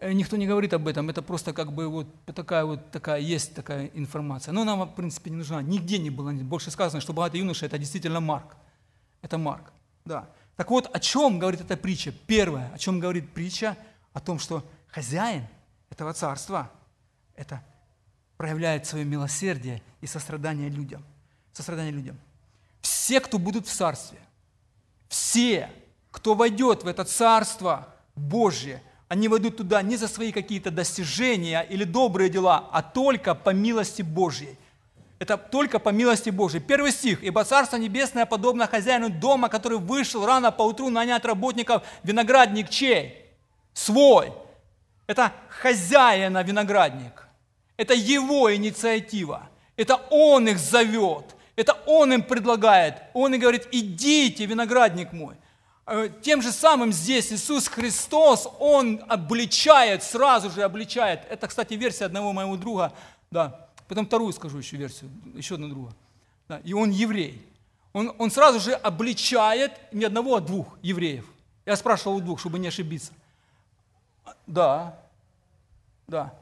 никто 0.01 0.37
не 0.37 0.47
говорит 0.47 0.73
об 0.73 0.89
этом, 0.89 1.11
это 1.11 1.23
просто 1.23 1.53
как 1.53 1.73
бы 1.73 1.89
вот 1.89 2.07
такая 2.35 2.65
вот 2.65 2.91
такая, 2.91 3.21
есть 3.21 3.55
такая 3.55 3.87
информация. 3.95 4.53
Но 4.53 4.65
нам, 4.65 4.83
в 4.83 4.95
принципе, 4.95 5.31
не 5.31 5.37
нужна, 5.37 5.63
нигде 5.63 5.99
не 5.99 6.11
было, 6.11 6.33
больше 6.33 6.71
сказано, 6.71 7.01
что 7.01 7.13
богатый 7.13 7.39
юноша– 7.39 7.67
это 7.67 7.79
действительно 7.79 8.21
Марк. 8.21 8.57
Это 9.23 9.39
Марк, 9.39 9.73
да. 10.05 10.29
Так 10.57 10.71
вот, 10.71 10.91
о 10.95 11.01
чем 11.01 11.39
говорит 11.39 11.61
эта 11.61 11.77
притча? 11.77 12.13
Первое, 12.27 12.71
о 12.75 12.79
чем 12.79 13.01
говорит 13.01 13.33
притча? 13.33 13.77
О 14.13 14.21
том, 14.21 14.39
что 14.39 14.65
хозяин 14.89 15.47
этого 15.91 16.13
царства– 16.13 16.71
это 17.37 17.63
проявляет 18.37 18.87
свое 18.87 19.05
милосердие 19.05 19.83
и 20.01 20.07
сострадание 20.07 20.71
людям. 20.71 21.05
Сострадание 21.53 21.93
людям. 21.93 22.19
Все, 22.81 23.21
кто 23.21 23.39
будут 23.39 23.67
в 23.67 23.73
царстве, 23.73 24.19
все, 25.09 25.71
кто 26.11 26.35
войдет 26.35 26.85
в 26.85 26.87
это 26.87 27.05
царство 27.05 27.89
Божье, 28.15 28.83
они 29.11 29.27
войдут 29.27 29.57
туда 29.57 29.83
не 29.83 29.97
за 29.97 30.07
свои 30.07 30.31
какие-то 30.31 30.71
достижения 30.71 31.67
или 31.69 31.83
добрые 31.83 32.31
дела, 32.31 32.69
а 32.71 32.81
только 32.81 33.35
по 33.35 33.51
милости 33.51 34.03
Божьей. 34.03 34.57
Это 35.19 35.37
только 35.37 35.81
по 35.81 35.89
милости 35.89 36.31
Божьей. 36.31 36.61
Первый 36.61 36.93
стих. 36.93 37.25
«Ибо 37.25 37.43
Царство 37.43 37.77
Небесное 37.77 38.25
подобно 38.25 38.69
хозяину 38.69 39.11
дома, 39.11 39.49
который 39.49 39.79
вышел 39.79 40.25
рано 40.25 40.53
по 40.53 40.63
утру 40.63 40.91
нанять 40.91 41.25
работников, 41.25 41.83
виноградник 42.05 42.71
чей? 42.71 43.27
Свой». 43.73 44.33
Это 45.09 45.33
хозяина 45.49 46.45
виноградник. 46.45 47.27
Это 47.77 47.95
его 47.95 48.55
инициатива. 48.55 49.49
Это 49.75 49.97
он 50.11 50.47
их 50.47 50.61
зовет. 50.61 51.35
Это 51.57 51.77
он 51.87 52.13
им 52.13 52.23
предлагает. 52.23 53.03
Он 53.13 53.35
и 53.35 53.39
говорит, 53.39 53.67
идите, 53.73 54.47
виноградник 54.47 55.13
мой. 55.13 55.35
Э, 55.93 56.09
тем 56.23 56.41
же 56.41 56.53
самым 56.53 56.93
здесь 56.93 57.33
Иисус 57.33 57.67
Христос, 57.67 58.49
Он 58.61 59.01
обличает, 59.09 60.05
сразу 60.05 60.49
же 60.49 60.63
обличает. 60.63 61.23
Это, 61.29 61.49
кстати, 61.49 61.75
версия 61.75 62.05
одного 62.05 62.33
моего 62.33 62.57
друга. 62.57 62.93
Да. 63.33 63.67
Потом 63.89 64.07
вторую 64.07 64.33
скажу 64.33 64.59
еще 64.59 64.77
версию, 64.77 65.11
еще 65.35 65.55
одного 65.55 65.73
друга. 65.73 65.93
Да. 66.49 66.59
И 66.59 66.73
он 66.73 66.91
еврей. 66.91 67.45
Он, 67.93 68.15
он 68.19 68.31
сразу 68.31 68.61
же 68.61 68.73
обличает 68.73 69.73
не 69.93 70.05
одного, 70.05 70.37
а 70.37 70.41
двух 70.41 70.79
евреев. 70.81 71.27
Я 71.67 71.75
спрашивал 71.75 72.19
у 72.19 72.21
двух, 72.21 72.39
чтобы 72.39 72.61
не 72.61 72.69
ошибиться. 72.69 73.13
Да, 74.47 74.97
да 76.07 76.33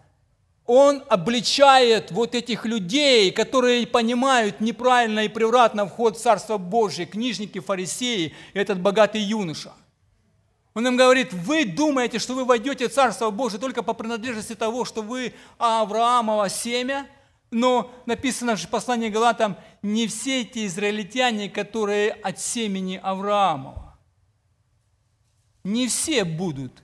он 0.69 1.03
обличает 1.09 2.11
вот 2.11 2.35
этих 2.35 2.67
людей, 2.67 3.33
которые 3.33 3.87
понимают 3.87 4.61
неправильно 4.61 5.21
и 5.21 5.29
превратно 5.29 5.87
вход 5.87 6.19
в 6.19 6.21
Царство 6.21 6.59
Божие, 6.59 7.07
книжники, 7.07 7.59
фарисеи, 7.59 8.35
этот 8.53 8.79
богатый 8.79 9.23
юноша. 9.23 9.73
Он 10.75 10.87
им 10.87 10.99
говорит, 10.99 11.33
вы 11.33 11.65
думаете, 11.65 12.19
что 12.19 12.35
вы 12.35 12.45
войдете 12.45 12.87
в 12.87 12.93
Царство 12.93 13.31
Божие 13.31 13.59
только 13.59 13.83
по 13.83 13.95
принадлежности 13.95 14.55
того, 14.55 14.85
что 14.85 15.01
вы 15.01 15.33
Авраамова 15.57 16.51
семя, 16.51 17.07
но 17.51 17.91
написано 18.05 18.55
в 18.55 18.69
послании 18.69 19.09
Галатам, 19.09 19.57
не 19.81 20.07
все 20.07 20.43
эти 20.43 20.67
израильтяне, 20.67 21.49
которые 21.49 22.11
от 22.11 22.39
семени 22.39 23.01
Авраамова. 23.03 23.99
Не 25.65 25.89
все 25.89 26.27
будут, 26.27 26.83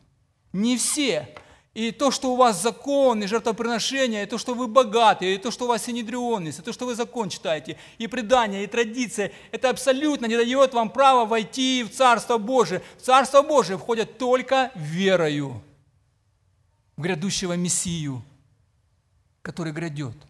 не 0.55 0.79
все. 0.79 1.29
И 1.75 1.91
то, 1.91 2.13
что 2.13 2.33
у 2.33 2.37
вас 2.37 2.63
закон 2.63 3.23
и 3.23 3.27
жертвоприношения, 3.27 4.23
и 4.23 4.27
то, 4.27 4.39
что 4.39 4.55
вы 4.55 4.69
богаты, 4.69 5.35
и 5.35 5.39
то, 5.39 5.51
что 5.51 5.65
у 5.65 5.69
вас 5.69 5.85
синедрионность, 5.85 6.61
и 6.61 6.63
то, 6.63 6.73
что 6.73 6.87
вы 6.87 6.95
закон 6.95 7.29
читаете, 7.29 7.77
и 7.99 8.07
предания, 8.07 8.63
и 8.63 8.69
традиция, 8.69 9.33
это 9.51 9.71
абсолютно 9.71 10.27
не 10.27 10.37
дает 10.37 10.73
вам 10.73 10.89
права 10.89 11.25
войти 11.25 11.83
в 11.83 11.91
Царство 11.91 12.39
Божие. 12.39 12.81
В 12.97 13.03
Царство 13.03 13.43
Божие 13.43 13.77
входят 13.77 14.19
только 14.19 14.71
верою 14.77 15.61
в 16.97 17.03
грядущего 17.03 17.55
Мессию, 17.55 18.23
который 19.43 19.73
грядет– 19.73 20.17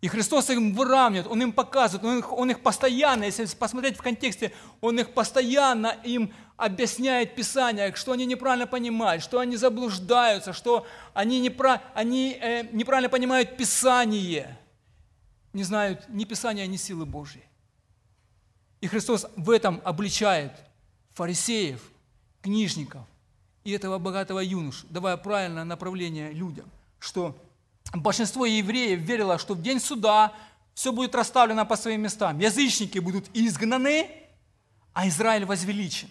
и 0.00 0.08
Христос 0.08 0.48
им 0.48 0.72
выравнивает, 0.72 1.26
Он 1.26 1.42
им 1.42 1.52
показывает, 1.52 2.04
Он 2.04 2.18
их, 2.18 2.32
он 2.32 2.50
их 2.50 2.60
постоянно, 2.60 3.24
если 3.24 3.44
посмотреть 3.56 3.98
в 3.98 4.02
контексте, 4.02 4.52
Он 4.80 4.98
их 4.98 5.12
постоянно 5.12 5.94
им 6.04 6.32
объясняет 6.60 7.34
Писание, 7.34 7.94
что 7.94 8.12
они 8.12 8.26
неправильно 8.26 8.66
понимают, 8.66 9.22
что 9.22 9.40
они 9.40 9.56
заблуждаются, 9.56 10.52
что 10.52 10.86
они, 11.14 11.40
неправ, 11.40 11.80
они 11.94 12.38
э, 12.40 12.68
неправильно 12.72 13.08
понимают 13.08 13.56
Писание, 13.56 14.58
не 15.52 15.64
знают 15.64 16.04
ни 16.08 16.24
Писания, 16.24 16.66
ни 16.66 16.76
силы 16.76 17.06
Божьей. 17.06 17.44
И 18.80 18.86
Христос 18.86 19.26
в 19.36 19.50
этом 19.50 19.80
обличает 19.84 20.52
фарисеев, 21.14 21.82
книжников 22.42 23.02
и 23.64 23.72
этого 23.72 23.98
богатого 23.98 24.40
юношу, 24.40 24.86
давая 24.90 25.16
правильное 25.16 25.64
направление 25.64 26.32
людям, 26.32 26.70
что 26.98 27.36
большинство 27.94 28.44
евреев 28.44 29.00
верило, 29.00 29.38
что 29.38 29.54
в 29.54 29.62
день 29.62 29.80
суда 29.80 30.34
все 30.74 30.92
будет 30.92 31.14
расставлено 31.14 31.64
по 31.64 31.76
своим 31.76 32.02
местам. 32.02 32.38
Язычники 32.38 32.98
будут 32.98 33.26
изгнаны, 33.34 34.10
а 34.92 35.08
Израиль 35.08 35.44
возвеличен. 35.44 36.08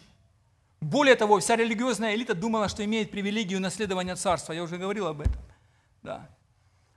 Более 0.82 1.16
того, 1.16 1.40
вся 1.40 1.56
религиозная 1.56 2.16
элита 2.16 2.34
думала, 2.34 2.70
что 2.70 2.84
имеет 2.86 3.12
привилегию 3.12 3.60
наследования 3.60 4.16
царства. 4.16 4.54
Я 4.54 4.64
уже 4.64 4.78
говорил 4.78 5.08
об 5.08 5.22
этом. 5.22 5.42
Да. 6.04 6.30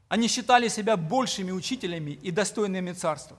Они 0.09 0.29
считали 0.29 0.68
себя 0.68 0.97
большими 0.97 1.51
учителями 1.51 2.12
и 2.12 2.31
достойными 2.31 2.92
царства. 2.92 3.38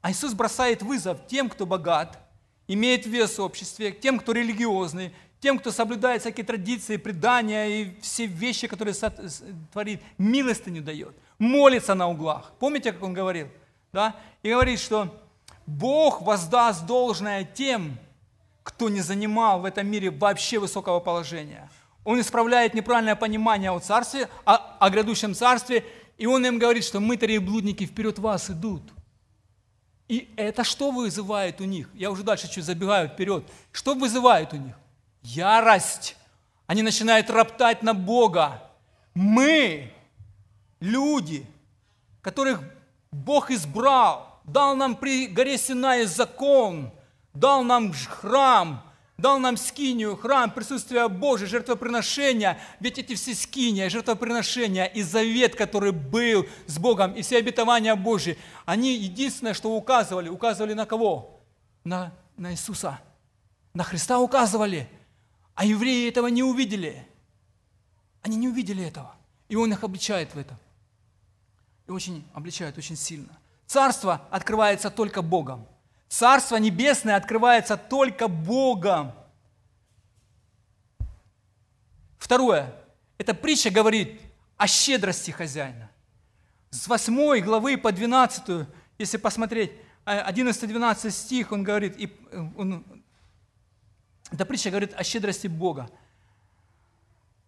А 0.00 0.10
Иисус 0.10 0.32
бросает 0.32 0.82
вызов 0.82 1.26
тем, 1.26 1.50
кто 1.50 1.66
богат, 1.66 2.18
имеет 2.66 3.04
вес 3.04 3.36
в 3.36 3.42
обществе, 3.42 3.92
тем, 3.92 4.18
кто 4.18 4.32
религиозный, 4.32 5.12
тем, 5.40 5.58
кто 5.58 5.70
соблюдает 5.70 6.22
всякие 6.22 6.46
традиции, 6.46 6.96
предания 6.96 7.66
и 7.66 8.00
все 8.00 8.26
вещи, 8.26 8.66
которые 8.66 8.94
творит, 9.72 10.00
милостыню 10.18 10.82
дает, 10.82 11.14
молится 11.38 11.94
на 11.94 12.08
углах. 12.08 12.52
Помните, 12.58 12.92
как 12.92 13.02
он 13.02 13.12
говорил? 13.12 13.48
Да? 13.92 14.16
И 14.42 14.50
говорит, 14.50 14.78
что 14.78 15.22
Бог 15.66 16.22
воздаст 16.22 16.86
должное 16.86 17.44
тем, 17.44 17.98
кто 18.62 18.88
не 18.88 19.00
занимал 19.00 19.60
в 19.60 19.64
этом 19.64 19.86
мире 19.86 20.10
вообще 20.10 20.58
высокого 20.58 21.00
положения. 21.00 21.68
Он 22.04 22.20
исправляет 22.20 22.74
неправильное 22.74 23.16
понимание 23.16 23.70
о 23.70 23.78
царстве, 23.78 24.28
о, 24.44 24.56
о 24.78 24.90
грядущем 24.90 25.34
царстве, 25.34 25.84
и 26.16 26.26
он 26.26 26.44
им 26.46 26.58
говорит, 26.58 26.84
что 26.84 27.00
мытари 27.00 27.34
и 27.34 27.38
блудники 27.38 27.86
вперед 27.86 28.18
вас 28.18 28.50
идут. 28.50 28.82
И 30.08 30.28
это 30.36 30.64
что 30.64 30.90
вызывает 30.90 31.60
у 31.60 31.64
них? 31.64 31.88
Я 31.94 32.10
уже 32.10 32.22
дальше 32.22 32.50
чуть 32.50 32.64
забегаю 32.64 33.08
вперед. 33.08 33.44
Что 33.70 33.94
вызывает 33.94 34.52
у 34.52 34.56
них? 34.56 34.74
Ярость. 35.22 36.16
Они 36.66 36.82
начинают 36.82 37.30
роптать 37.30 37.82
на 37.82 37.94
Бога. 37.94 38.62
Мы, 39.14 39.92
люди, 40.80 41.46
которых 42.22 42.60
Бог 43.12 43.50
избрал, 43.50 44.40
дал 44.44 44.74
нам 44.74 44.96
при 44.96 45.26
горе 45.26 45.58
Синае 45.58 46.06
закон– 46.06 46.92
дал 47.34 47.62
нам 47.62 47.92
храм, 47.92 48.82
дал 49.18 49.38
нам 49.38 49.56
скинию, 49.56 50.16
храм, 50.16 50.50
присутствие 50.50 51.08
Божие, 51.08 51.48
жертвоприношения. 51.48 52.58
Ведь 52.80 52.98
эти 52.98 53.14
все 53.14 53.34
скиния, 53.34 53.88
жертвоприношения 53.88 54.86
и 54.86 55.02
завет, 55.02 55.54
который 55.54 55.92
был 55.92 56.46
с 56.66 56.78
Богом, 56.78 57.14
и 57.14 57.22
все 57.22 57.38
обетования 57.38 57.94
Божьи, 57.94 58.38
они 58.64 58.94
единственное, 58.94 59.54
что 59.54 59.70
указывали, 59.76 60.28
указывали 60.28 60.72
на 60.72 60.86
кого? 60.86 61.40
На, 61.84 62.12
на 62.36 62.52
Иисуса. 62.52 63.00
На 63.74 63.84
Христа 63.84 64.18
указывали. 64.18 64.88
А 65.54 65.64
евреи 65.64 66.08
этого 66.08 66.26
не 66.28 66.42
увидели. 66.42 67.06
Они 68.22 68.36
не 68.36 68.48
увидели 68.48 68.84
этого. 68.84 69.14
И 69.48 69.56
Он 69.56 69.72
их 69.72 69.84
обличает 69.84 70.34
в 70.34 70.38
этом. 70.38 70.56
И 71.86 71.90
очень 71.90 72.24
обличает, 72.34 72.78
очень 72.78 72.96
сильно. 72.96 73.38
Царство 73.66 74.26
открывается 74.30 74.90
только 74.90 75.22
Богом. 75.22 75.66
Царство 76.10 76.56
Небесное 76.56 77.14
открывается 77.14 77.76
только 77.76 78.26
Богом. 78.26 79.12
Второе. 82.18 82.74
Эта 83.16 83.32
притча 83.32 83.70
говорит 83.70 84.20
о 84.56 84.66
щедрости 84.66 85.30
хозяина. 85.30 85.88
С 86.70 86.88
8 86.88 87.40
главы 87.44 87.78
по 87.78 87.92
12, 87.92 88.66
если 88.98 89.18
посмотреть, 89.18 89.72
11-12 90.04 91.06
э, 91.06 91.10
стих, 91.10 91.52
он 91.52 91.62
говорит, 91.62 91.96
и 91.96 92.06
э, 92.06 92.44
он, 92.56 92.84
эта 94.32 94.44
притча 94.44 94.70
говорит 94.70 94.92
о 94.94 95.04
щедрости 95.04 95.46
Бога. 95.46 95.88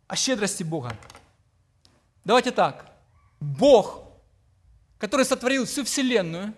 О 0.07 0.15
щедрости 0.15 0.63
Бога. 0.63 0.97
Давайте 2.25 2.53
так. 2.53 2.93
Бог, 3.41 4.05
который 4.99 5.27
сотворил 5.27 5.65
всю 5.65 5.83
Вселенную, 5.83 6.55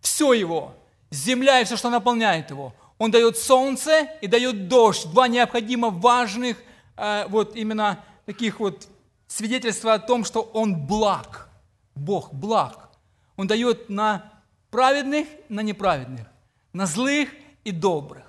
все 0.00 0.34
его, 0.34 0.76
земля 1.10 1.60
и 1.60 1.64
все, 1.64 1.76
что 1.76 1.90
наполняет 1.90 2.50
его. 2.50 2.74
Он 2.98 3.10
дает 3.10 3.38
солнце 3.38 4.08
и 4.20 4.26
дает 4.26 4.68
дождь. 4.68 5.10
Два 5.10 5.28
необходимо 5.28 5.90
важных 5.90 6.58
э, 6.96 7.26
вот 7.28 7.56
именно 7.56 8.04
таких 8.26 8.60
вот 8.60 8.88
свидетельства 9.26 9.94
о 9.94 9.98
том, 9.98 10.24
что 10.24 10.42
Он 10.42 10.86
благ. 10.86 11.48
Бог 11.94 12.32
благ. 12.32 12.90
Он 13.36 13.46
дает 13.46 13.88
на 13.88 14.30
праведных, 14.70 15.26
на 15.48 15.60
неправедных, 15.60 16.26
на 16.72 16.86
злых 16.86 17.30
и 17.64 17.72
добрых. 17.72 18.24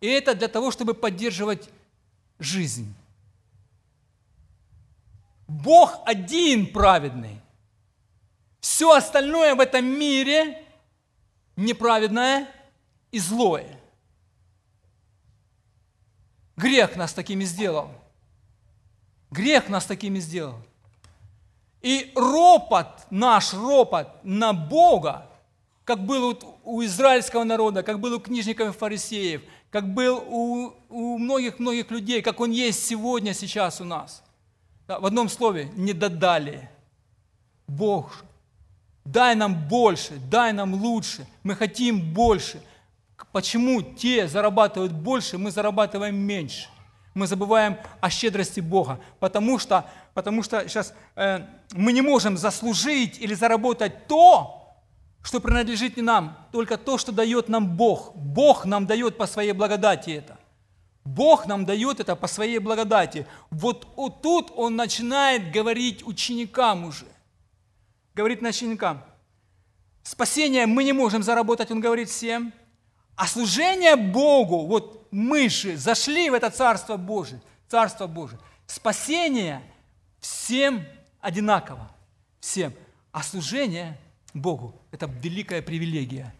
И 0.00 0.08
это 0.08 0.34
для 0.34 0.48
того, 0.48 0.70
чтобы 0.70 0.94
поддерживать 0.94 1.68
жизнь. 2.38 2.94
Бог 5.46 6.00
один 6.04 6.66
праведный. 6.72 7.40
Все 8.60 8.92
остальное 8.92 9.54
в 9.54 9.60
этом 9.60 9.84
мире 9.84 10.63
неправедное 11.56 12.48
и 13.10 13.18
злое. 13.18 13.80
Грех 16.56 16.96
нас 16.96 17.12
такими 17.12 17.44
сделал. 17.44 17.90
Грех 19.30 19.68
нас 19.68 19.86
такими 19.86 20.20
сделал. 20.20 20.58
И 21.82 22.12
ропот, 22.14 23.06
наш 23.10 23.52
ропот 23.52 24.08
на 24.22 24.52
Бога, 24.52 25.28
как 25.84 26.04
был 26.06 26.38
у 26.62 26.82
израильского 26.84 27.44
народа, 27.44 27.82
как 27.82 28.00
был 28.00 28.14
у 28.14 28.20
книжников 28.20 28.74
и 28.74 28.78
фарисеев, 28.78 29.42
как 29.70 29.92
был 29.92 30.24
у 30.28 31.18
многих-многих 31.18 31.90
людей, 31.90 32.22
как 32.22 32.40
он 32.40 32.52
есть 32.52 32.86
сегодня, 32.86 33.34
сейчас 33.34 33.80
у 33.80 33.84
нас. 33.84 34.22
В 34.86 35.04
одном 35.04 35.28
слове, 35.28 35.70
не 35.74 35.92
додали. 35.92 36.70
Бог 37.66 38.24
Дай 39.04 39.34
нам 39.34 39.54
больше, 39.68 40.14
дай 40.30 40.52
нам 40.52 40.74
лучше. 40.74 41.26
Мы 41.42 41.54
хотим 41.54 42.00
больше. 42.00 42.60
Почему 43.32 43.82
те 43.82 44.28
зарабатывают 44.28 44.92
больше, 44.92 45.38
мы 45.38 45.50
зарабатываем 45.50 46.16
меньше? 46.16 46.68
Мы 47.14 47.26
забываем 47.26 47.78
о 48.00 48.10
щедрости 48.10 48.60
Бога, 48.60 48.98
потому 49.20 49.58
что, 49.58 49.88
потому 50.14 50.42
что 50.42 50.68
сейчас 50.68 50.94
э, 51.14 51.46
мы 51.72 51.92
не 51.92 52.00
можем 52.00 52.36
заслужить 52.36 53.20
или 53.20 53.34
заработать 53.34 54.08
то, 54.08 54.76
что 55.22 55.40
принадлежит 55.40 55.96
не 55.96 56.02
нам, 56.02 56.36
только 56.50 56.76
то, 56.76 56.98
что 56.98 57.12
дает 57.12 57.48
нам 57.48 57.76
Бог. 57.76 58.16
Бог 58.16 58.64
нам 58.64 58.86
дает 58.86 59.16
по 59.16 59.26
своей 59.26 59.52
благодати 59.52 60.10
это. 60.10 60.38
Бог 61.04 61.46
нам 61.46 61.64
дает 61.66 62.00
это 62.00 62.16
по 62.16 62.26
своей 62.26 62.58
благодати. 62.58 63.26
Вот, 63.50 63.86
вот 63.96 64.22
тут 64.22 64.52
Он 64.56 64.74
начинает 64.74 65.52
говорить 65.52 66.06
ученикам 66.06 66.84
уже 66.84 67.06
говорит 68.14 68.42
начальникам, 68.42 69.02
спасение 70.02 70.66
мы 70.66 70.84
не 70.84 70.92
можем 70.92 71.22
заработать, 71.22 71.70
он 71.70 71.80
говорит 71.80 72.08
всем, 72.08 72.52
а 73.16 73.26
служение 73.26 73.96
Богу, 73.96 74.66
вот 74.66 75.06
мы 75.10 75.48
же 75.48 75.76
зашли 75.76 76.30
в 76.30 76.34
это 76.34 76.50
Царство 76.50 76.96
Божие, 76.96 77.40
Царство 77.68 78.06
Божие, 78.06 78.38
спасение 78.66 79.62
всем 80.20 80.84
одинаково, 81.20 81.90
всем, 82.40 82.72
а 83.12 83.22
служение 83.22 83.98
Богу– 84.32 84.80
это 84.90 85.06
великая 85.06 85.62
привилегия. 85.62 86.34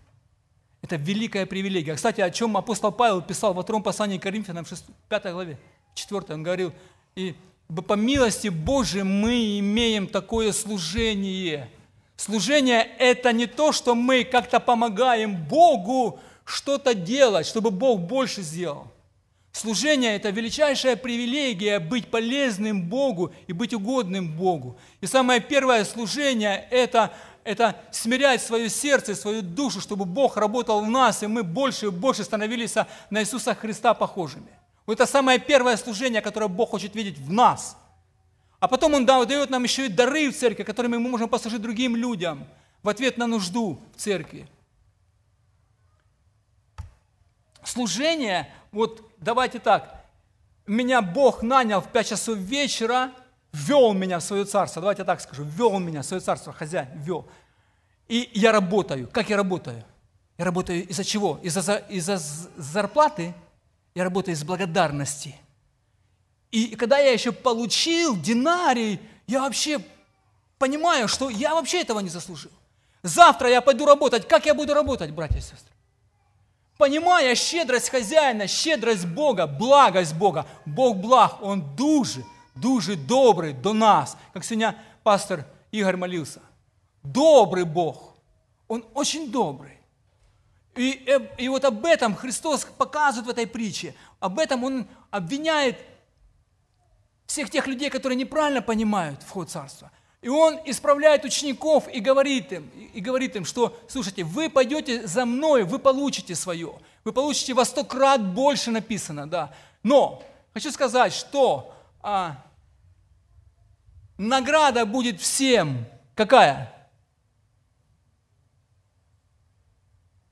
Это 0.82 0.96
великая 0.96 1.46
привилегия. 1.46 1.94
Кстати, 1.94 2.20
о 2.20 2.30
чем 2.30 2.56
апостол 2.58 2.92
Павел 2.92 3.22
писал 3.22 3.54
во 3.54 3.62
втором 3.62 3.82
послании 3.82 4.18
к 4.18 4.22
Коринфянам, 4.22 4.66
6, 4.66 4.84
5 5.08 5.32
главе, 5.32 5.58
4, 5.94 6.34
он 6.34 6.42
говорил, 6.42 6.74
и 7.14 7.34
по 7.82 7.94
милости 7.94 8.48
Божией 8.48 9.04
мы 9.04 9.58
имеем 9.58 10.06
такое 10.06 10.52
служение. 10.52 11.70
Служение– 12.16 12.82
это 12.98 13.32
не 13.32 13.46
то, 13.46 13.72
что 13.72 13.94
мы 13.94 14.24
как-то 14.24 14.60
помогаем 14.60 15.36
Богу 15.36 16.20
что-то 16.44 16.94
делать, 16.94 17.46
чтобы 17.46 17.70
Бог 17.70 18.00
больше 18.00 18.42
сделал. 18.42 18.88
Служение– 19.52 20.14
это 20.16 20.30
величайшая 20.30 20.96
привилегия 20.96 21.78
быть 21.78 22.08
полезным 22.08 22.82
Богу 22.82 23.32
и 23.46 23.52
быть 23.52 23.72
угодным 23.72 24.36
Богу. 24.36 24.76
И 25.00 25.06
самое 25.06 25.40
первое 25.40 25.84
служение– 25.84 26.66
это, 26.70 27.12
это 27.44 27.76
смирять 27.92 28.42
свое 28.42 28.68
сердце, 28.68 29.14
свою 29.14 29.42
душу, 29.42 29.80
чтобы 29.80 30.04
Бог 30.04 30.36
работал 30.36 30.84
в 30.84 30.90
нас, 30.90 31.22
и 31.22 31.28
мы 31.28 31.44
больше 31.44 31.86
и 31.86 31.90
больше 31.90 32.24
становились 32.24 32.74
на 33.10 33.20
Иисуса 33.22 33.54
Христа 33.54 33.94
похожими. 33.94 34.50
Это 34.86 35.06
самое 35.06 35.38
первое 35.38 35.76
служение, 35.76 36.20
которое 36.20 36.48
Бог 36.48 36.70
хочет 36.70 36.94
видеть 36.94 37.18
в 37.18 37.32
нас. 37.32 37.76
А 38.60 38.68
потом 38.68 38.94
Он 38.94 39.06
дает 39.06 39.50
нам 39.50 39.62
еще 39.62 39.86
и 39.86 39.88
дары 39.88 40.30
в 40.30 40.36
церкви, 40.36 40.62
которыми 40.62 40.96
мы 40.96 41.08
можем 41.10 41.28
послужить 41.28 41.62
другим 41.62 41.96
людям 41.96 42.46
в 42.82 42.88
ответ 42.88 43.16
на 43.16 43.26
нужду 43.26 43.80
в 43.94 44.00
церкви. 44.00 44.46
Служение, 47.64 48.52
вот 48.72 49.10
давайте 49.18 49.58
так, 49.58 50.04
меня 50.66 51.00
Бог 51.00 51.42
нанял 51.42 51.80
в 51.80 51.88
5 51.88 52.08
часов 52.08 52.36
вечера, 52.36 53.12
ввел 53.52 53.94
меня 53.94 54.18
в 54.18 54.22
свое 54.22 54.44
царство, 54.44 54.82
давайте 54.82 55.00
я 55.00 55.06
так 55.06 55.20
скажу, 55.20 55.44
ввел 55.44 55.78
меня 55.78 56.02
в 56.02 56.06
свое 56.06 56.20
царство, 56.20 56.52
хозяин, 56.52 56.88
ввел. 56.94 57.26
И 58.08 58.30
я 58.34 58.52
работаю. 58.52 59.08
Как 59.08 59.30
я 59.30 59.36
работаю? 59.36 59.82
Я 60.36 60.44
работаю 60.44 60.86
из-за 60.86 61.04
чего? 61.04 61.38
Из-за 61.42 61.76
из 61.88 62.06
зарплаты? 62.56 63.34
Я 63.94 64.04
работаю 64.04 64.34
из 64.34 64.42
благодарности. 64.42 65.36
И 66.50 66.74
когда 66.76 66.98
я 66.98 67.12
еще 67.12 67.32
получил 67.32 68.16
динарий, 68.16 69.00
я 69.26 69.40
вообще 69.40 69.80
понимаю, 70.58 71.08
что 71.08 71.30
я 71.30 71.54
вообще 71.54 71.80
этого 71.80 72.00
не 72.00 72.08
заслужил. 72.08 72.50
Завтра 73.02 73.50
я 73.50 73.60
пойду 73.60 73.86
работать. 73.86 74.26
Как 74.26 74.46
я 74.46 74.54
буду 74.54 74.74
работать, 74.74 75.10
братья 75.10 75.38
и 75.38 75.40
сестры? 75.40 75.70
Понимая 76.76 77.34
щедрость 77.34 77.88
хазяїна, 77.90 78.46
щедрость 78.46 79.06
Бога, 79.06 79.46
благость 79.46 80.16
Бога. 80.16 80.44
Бог 80.66 80.96
благ, 80.96 81.38
Он 81.40 81.62
дуже, 81.76 82.24
дуже 82.56 82.96
добрый 82.96 83.52
до 83.52 83.72
нас. 83.72 84.16
Как 84.32 84.44
сегодня 84.44 84.76
пастор 85.04 85.44
Игорь 85.70 85.96
молился. 85.96 86.40
Добрый 87.02 87.64
Бог. 87.64 88.14
Он 88.66 88.84
очень 88.94 89.30
добрый. 89.30 89.78
И, 90.76 91.04
э, 91.06 91.20
и 91.38 91.48
вот 91.48 91.64
об 91.64 91.84
этом 91.84 92.14
Христос 92.14 92.64
показывает 92.64 93.26
в 93.26 93.30
этой 93.30 93.46
притче. 93.46 93.94
Об 94.20 94.38
этом 94.38 94.64
Он 94.64 94.86
обвиняет 95.10 95.78
всех 97.26 97.50
тех 97.50 97.66
людей, 97.66 97.90
которые 97.90 98.16
неправильно 98.16 98.62
понимают 98.62 99.22
вход 99.22 99.50
Царства. 99.50 99.90
И 100.20 100.28
он 100.28 100.58
исправляет 100.64 101.24
учеников 101.24 101.86
и 101.92 102.00
говорит 102.00 102.50
им, 102.50 102.70
и 102.94 103.00
говорит 103.00 103.36
им, 103.36 103.44
что, 103.44 103.78
слушайте, 103.88 104.24
вы 104.24 104.48
пойдете 104.48 105.06
за 105.06 105.26
мной, 105.26 105.64
вы 105.64 105.78
получите 105.78 106.34
свое. 106.34 106.78
Вы 107.04 107.12
получите 107.12 107.52
во 107.52 107.64
сто 107.66 107.84
крат 107.84 108.24
больше 108.24 108.70
написано, 108.70 109.28
да. 109.28 109.54
Но 109.82 110.22
хочу 110.54 110.72
сказать, 110.72 111.12
что 111.12 111.74
а, 112.00 112.42
награда 114.16 114.86
будет 114.86 115.20
всем. 115.20 115.84
Какая? 116.14 116.73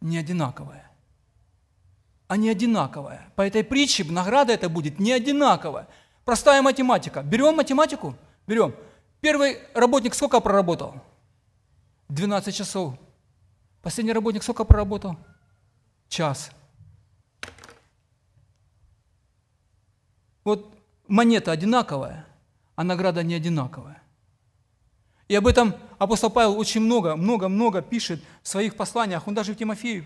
Не 0.03 0.19
одинаковая. 0.19 0.91
А 2.27 2.37
не 2.37 2.51
одинаковая. 2.51 3.33
По 3.37 3.43
этой 3.43 3.63
притче 3.63 4.05
награда 4.05 4.53
это 4.53 4.69
будет 4.69 4.99
не 4.99 5.13
одинаковая. 5.13 5.87
Простая 6.25 6.61
математика. 6.61 7.23
Берем 7.23 7.55
математику? 7.55 8.17
Берем. 8.49 8.75
Первый 9.21 9.59
работник 9.75 10.15
сколько 10.15 10.41
проработал? 10.41 10.95
12 12.09 12.55
часов. 12.55 12.95
Последний 13.81 14.13
работник 14.13 14.43
сколько 14.43 14.65
проработал? 14.65 15.17
Час. 16.09 16.51
Вот 20.43 20.75
монета 21.07 21.53
одинаковая, 21.53 22.27
а 22.75 22.83
награда 22.83 23.23
не 23.23 23.35
одинаковая. 23.35 24.03
И 25.29 25.37
об 25.37 25.47
этом 25.47 25.77
апостол 26.03 26.31
Павел 26.31 26.59
очень 26.59 26.81
много, 26.81 27.17
много, 27.17 27.49
много 27.49 27.83
пишет 27.83 28.21
в 28.43 28.49
своих 28.49 28.75
посланиях. 28.77 29.27
Он 29.29 29.35
даже 29.35 29.55
в 29.55 29.57
Тимофею 29.57 30.05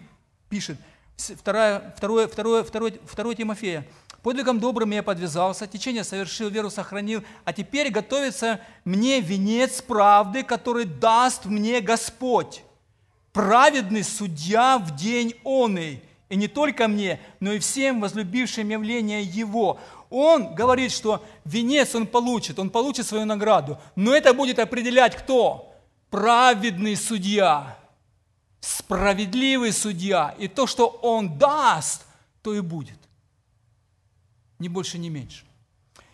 пишет. 0.48 0.78
Второе, 1.16 1.94
второе, 1.96 2.28
второе, 2.28 2.62
второе, 2.62 2.94
второе 3.06 3.34
Тимофея. 3.34 3.86
Подвигом 4.22 4.58
добрым 4.58 4.90
я 4.90 5.02
подвязался, 5.02 5.66
течение 5.66 6.02
совершил, 6.02 6.48
веру 6.48 6.68
сохранил, 6.68 7.22
а 7.44 7.52
теперь 7.52 7.90
готовится 7.90 8.60
мне 8.84 9.20
венец 9.20 9.80
правды, 9.80 10.42
который 10.42 10.84
даст 10.84 11.44
мне 11.44 11.80
Господь, 11.80 12.62
праведный 13.32 14.02
судья 14.02 14.78
в 14.78 14.96
день 14.96 15.34
оный, 15.44 16.02
и 16.28 16.34
не 16.34 16.48
только 16.48 16.88
мне, 16.88 17.20
но 17.38 17.52
и 17.52 17.60
всем 17.60 18.00
возлюбившим 18.00 18.68
явление 18.68 19.22
Его. 19.22 19.78
Он 20.10 20.54
говорит, 20.56 20.90
что 20.90 21.24
венец 21.44 21.94
он 21.94 22.08
получит, 22.08 22.58
он 22.58 22.70
получит 22.70 23.06
свою 23.06 23.26
награду, 23.26 23.78
но 23.94 24.12
это 24.12 24.34
будет 24.34 24.58
определять 24.58 25.14
кто? 25.14 25.75
Праведный 26.16 26.96
судья, 26.96 27.76
справедливый 28.60 29.70
судья, 29.70 30.34
и 30.38 30.48
то, 30.48 30.66
что 30.66 30.86
он 30.86 31.36
даст, 31.36 32.06
то 32.40 32.54
и 32.54 32.60
будет 32.60 32.96
ни 34.58 34.68
больше, 34.68 34.96
ни 34.96 35.10
меньше. 35.10 35.44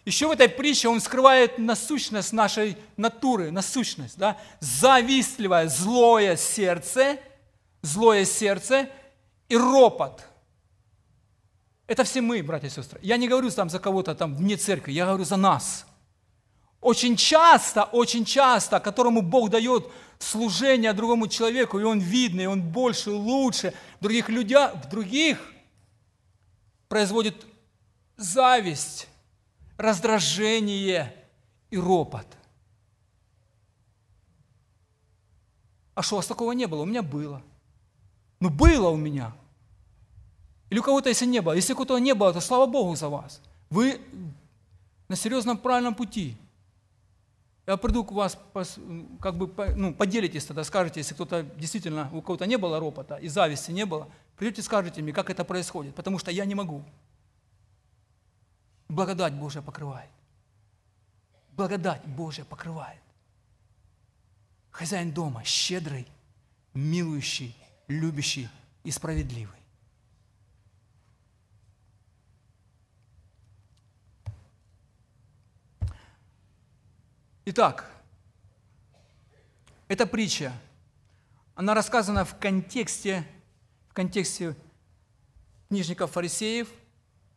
Еще 0.04 0.26
в 0.26 0.32
этой 0.32 0.48
притче 0.48 0.88
он 0.88 1.00
скрывает 1.00 1.56
насущность 1.56 2.32
нашей 2.32 2.76
натуры, 2.96 3.52
насущность, 3.52 4.18
да? 4.18 4.36
завистливое, 4.58 5.68
злое 5.68 6.34
сердце, 6.34 7.20
злое 7.82 8.24
сердце 8.24 8.88
и 9.48 9.56
ропот. 9.56 10.26
Это 11.86 12.02
все 12.02 12.22
мы, 12.22 12.42
братья 12.42 12.66
и 12.66 12.70
сестры. 12.70 12.98
Я 13.04 13.18
не 13.18 13.28
говорю 13.28 13.52
там 13.52 13.70
за 13.70 13.78
кого-то 13.78 14.16
там 14.16 14.34
вне 14.34 14.56
церкви, 14.56 14.90
я 14.90 15.06
говорю 15.06 15.22
за 15.22 15.36
нас. 15.36 15.86
Очень 16.82 17.16
часто, 17.16 17.84
очень 17.84 18.24
часто, 18.24 18.80
которому 18.80 19.22
Бог 19.22 19.50
дает 19.50 19.88
служение 20.18 20.92
другому 20.92 21.28
человеку, 21.28 21.78
и 21.78 21.84
он 21.84 22.00
видный, 22.00 22.44
и 22.44 22.48
он 22.48 22.60
больше, 22.60 23.12
лучше, 23.12 23.72
других 24.00 24.28
людях, 24.28 24.74
в 24.74 24.88
других 24.88 25.38
производит 26.88 27.46
зависть, 28.16 29.08
раздражение 29.76 31.14
и 31.70 31.78
ропот. 31.78 32.26
А 35.94 36.02
что, 36.02 36.16
у 36.16 36.18
вас 36.18 36.26
такого 36.26 36.50
не 36.50 36.66
было? 36.66 36.82
У 36.82 36.86
меня 36.86 37.02
было. 37.02 37.42
Ну, 38.40 38.50
было 38.50 38.88
у 38.88 38.96
меня. 38.96 39.32
Или 40.68 40.80
у 40.80 40.82
кого-то, 40.82 41.10
если 41.10 41.26
не 41.26 41.40
было. 41.40 41.52
Если 41.52 41.74
у 41.74 41.76
кого-то 41.76 41.98
не 41.98 42.14
было, 42.14 42.32
то 42.32 42.40
слава 42.40 42.66
Богу 42.66 42.96
за 42.96 43.08
вас. 43.08 43.40
Вы 43.70 44.00
на 45.06 45.14
серьезном 45.14 45.58
правильном 45.58 45.94
пути. 45.94 46.36
Я 47.66 47.76
приду 47.76 48.04
к 48.04 48.10
вас, 48.10 48.36
как 49.20 49.36
бы, 49.36 49.74
ну, 49.76 49.94
поделитесь 49.94 50.44
тогда, 50.44 50.64
скажете, 50.64 50.98
если 51.00 51.14
кто-то 51.14 51.44
действительно, 51.44 52.10
у 52.12 52.20
кого-то 52.20 52.44
не 52.44 52.58
было 52.58 52.80
ропота 52.80 53.18
и 53.18 53.28
зависти 53.28 53.70
не 53.70 53.86
было, 53.86 54.10
придете, 54.36 54.62
скажете 54.62 55.00
мне, 55.00 55.12
как 55.12 55.30
это 55.30 55.44
происходит, 55.44 55.94
потому 55.94 56.18
что 56.18 56.32
я 56.32 56.44
не 56.44 56.56
могу. 56.56 56.84
Благодать 58.88 59.34
Божия 59.34 59.62
покрывает. 59.62 60.10
Благодать 61.52 62.04
Божия 62.04 62.44
покрывает. 62.44 63.00
Хозяин 64.70 65.12
дома 65.12 65.44
щедрый, 65.44 66.08
милующий, 66.74 67.56
любящий 67.86 68.48
и 68.82 68.90
справедливый. 68.90 69.61
Итак, 77.44 77.90
эта 79.88 80.06
притча, 80.06 80.52
она 81.54 81.74
рассказана 81.74 82.24
в 82.24 82.38
контексте, 82.38 83.26
в 83.88 83.94
контексте 83.94 84.56
книжников-фарисеев– 85.68 86.68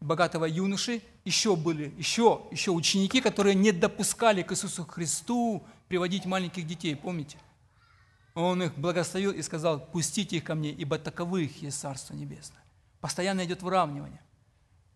богатого 0.05 0.45
юноши 0.45 1.01
еще 1.23 1.55
были, 1.55 1.93
еще, 1.97 2.43
еще 2.51 2.71
ученики, 2.71 3.21
которые 3.21 3.55
не 3.55 3.71
допускали 3.71 4.43
к 4.43 4.51
Иисусу 4.51 4.85
Христу 4.85 5.65
приводить 5.87 6.25
маленьких 6.25 6.65
детей, 6.65 6.95
помните? 6.95 7.37
Он 8.35 8.61
их 8.61 8.77
благословил 8.77 9.31
и 9.31 9.41
сказал, 9.41 9.79
пустите 9.79 10.37
их 10.37 10.43
ко 10.43 10.55
мне, 10.55 10.71
ибо 10.71 10.99
таковых 10.99 11.61
есть 11.61 11.79
Царство 11.79 12.13
Небесное. 12.13 12.63
Постоянно 12.99 13.45
идет 13.45 13.63
выравнивание, 13.63 14.21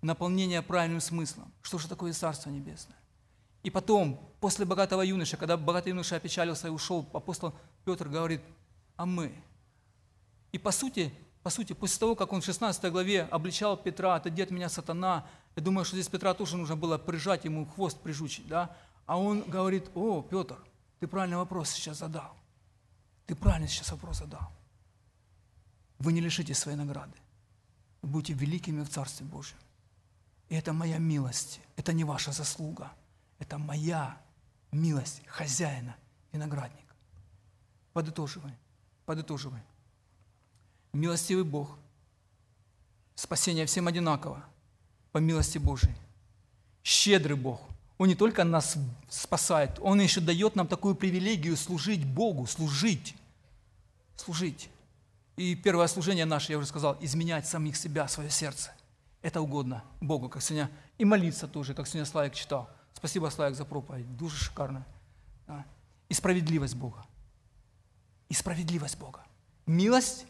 наполнение 0.01 0.61
правильным 0.61 0.99
смыслом. 0.99 1.51
Что 1.61 1.77
же 1.77 1.87
такое 1.87 2.11
Царство 2.13 2.49
Небесное? 2.49 2.97
И 3.63 3.69
потом, 3.69 4.19
после 4.39 4.65
богатого 4.65 5.01
юноши, 5.01 5.37
когда 5.37 5.57
богатый 5.57 5.89
юноша 5.89 6.15
опечалился 6.15 6.67
и 6.67 6.71
ушел, 6.71 7.09
апостол 7.13 7.53
Петр 7.85 8.07
говорит, 8.07 8.41
а 8.95 9.05
мы? 9.05 9.33
И 10.51 10.57
по 10.57 10.71
сути, 10.71 11.13
по 11.43 11.49
сути, 11.49 11.73
после 11.73 11.99
того, 11.99 12.15
как 12.15 12.31
он 12.33 12.41
в 12.41 12.45
16 12.45 12.91
главе 12.91 13.23
обличал 13.23 13.77
Петра, 13.77 14.15
отойди 14.15 14.41
от 14.41 14.51
меня, 14.51 14.69
сатана, 14.69 15.27
я 15.55 15.61
думаю, 15.61 15.85
что 15.85 15.95
здесь 15.95 16.07
Петра 16.07 16.33
тоже 16.33 16.57
нужно 16.57 16.75
было 16.75 16.97
прижать 16.97 17.45
ему 17.45 17.65
хвост 17.65 17.99
прижучить, 17.99 18.47
да? 18.47 18.75
А 19.05 19.17
он 19.17 19.41
говорит, 19.41 19.89
о, 19.95 20.21
Петр, 20.21 20.57
ты 20.99 21.07
правильный 21.07 21.37
вопрос 21.37 21.69
сейчас 21.69 21.97
задал. 21.97 22.35
Ты 23.25 23.35
правильный 23.35 23.67
сейчас 23.67 23.91
вопрос 23.91 24.19
задал. 24.19 24.51
Вы 25.97 26.13
не 26.13 26.21
лишитесь 26.21 26.57
своей 26.57 26.77
награды. 26.77 27.17
Вы 28.01 28.09
будете 28.09 28.33
великими 28.33 28.83
в 28.83 28.89
Царстве 28.89 29.25
Божьем. 29.25 29.57
И 30.47 30.55
это 30.55 30.73
моя 30.73 30.97
милость, 30.97 31.59
это 31.75 31.93
не 31.93 32.03
ваша 32.03 32.31
заслуга. 32.31 32.91
Это 33.39 33.57
моя 33.57 34.17
милость 34.71 35.21
хозяина 35.27 35.95
виноградника. 36.31 36.93
Подытоживай, 37.93 38.53
подытоживай. 39.05 39.61
Милостивый 40.93 41.43
Бог. 41.43 41.77
Спасение 43.15 43.65
всем 43.65 43.87
одинаково, 43.87 44.43
по 45.11 45.17
милости 45.17 45.57
Божией. 45.57 45.95
Щедрый 46.83 47.35
Бог. 47.35 47.61
Он 47.97 48.07
не 48.07 48.15
только 48.15 48.45
нас 48.45 48.77
спасает, 49.09 49.77
Он 49.81 49.99
еще 49.99 50.21
дает 50.21 50.55
нам 50.55 50.67
такую 50.67 50.95
привилегию 50.95 51.57
служить 51.57 52.05
Богу, 52.05 52.45
служить. 52.47 53.15
Служить. 54.15 54.69
И 55.35 55.55
первое 55.55 55.87
служение 55.87 56.25
наше, 56.25 56.53
я 56.53 56.57
уже 56.57 56.67
сказал, 56.67 56.97
изменять 57.01 57.47
самих 57.47 57.75
себя, 57.75 58.07
свое 58.07 58.29
сердце. 58.29 58.73
Это 59.21 59.41
угодно 59.41 59.83
Богу, 59.99 60.29
как 60.29 60.41
сегодня. 60.41 60.69
И 60.97 61.05
молиться 61.05 61.47
тоже, 61.47 61.73
как 61.73 61.87
сегодня 61.87 62.05
Славик 62.05 62.33
читал. 62.33 62.69
Спасибо, 62.93 63.29
Славик, 63.29 63.55
за 63.55 63.65
проповедь. 63.65 64.17
Душа 64.17 64.37
шикарная. 64.37 64.85
Да. 65.47 65.65
И 66.09 66.13
справедливость 66.13 66.75
Бога. 66.75 67.05
И 68.27 68.33
справедливость 68.33 68.97
Бога. 68.97 69.23
Милость 69.65 70.25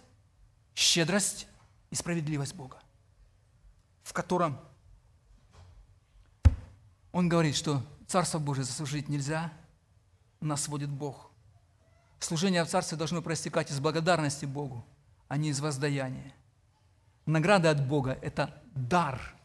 щедрость 0.76 1.48
и 1.90 1.96
справедливость 1.96 2.56
Бога, 2.56 2.78
в 4.04 4.14
котором 4.14 4.60
Он 7.12 7.28
говорит, 7.28 7.56
что 7.56 7.84
Царство 8.08 8.40
Божие 8.40 8.64
заслужить 8.64 9.10
нельзя, 9.10 9.52
нас 10.40 10.64
сводит 10.64 10.90
Бог. 10.90 11.32
Служение 12.20 12.64
в 12.64 12.70
Царстве 12.70 12.98
должно 12.98 13.22
проистекать 13.22 13.72
из 13.72 13.80
благодарности 13.80 14.46
Богу, 14.46 14.86
а 15.28 15.38
не 15.38 15.50
из 15.50 15.60
воздаяния. 15.60 16.34
Награда 17.26 17.72
от 17.72 17.88
Бога– 17.88 18.18
это 18.22 18.62
дар, 18.74 19.36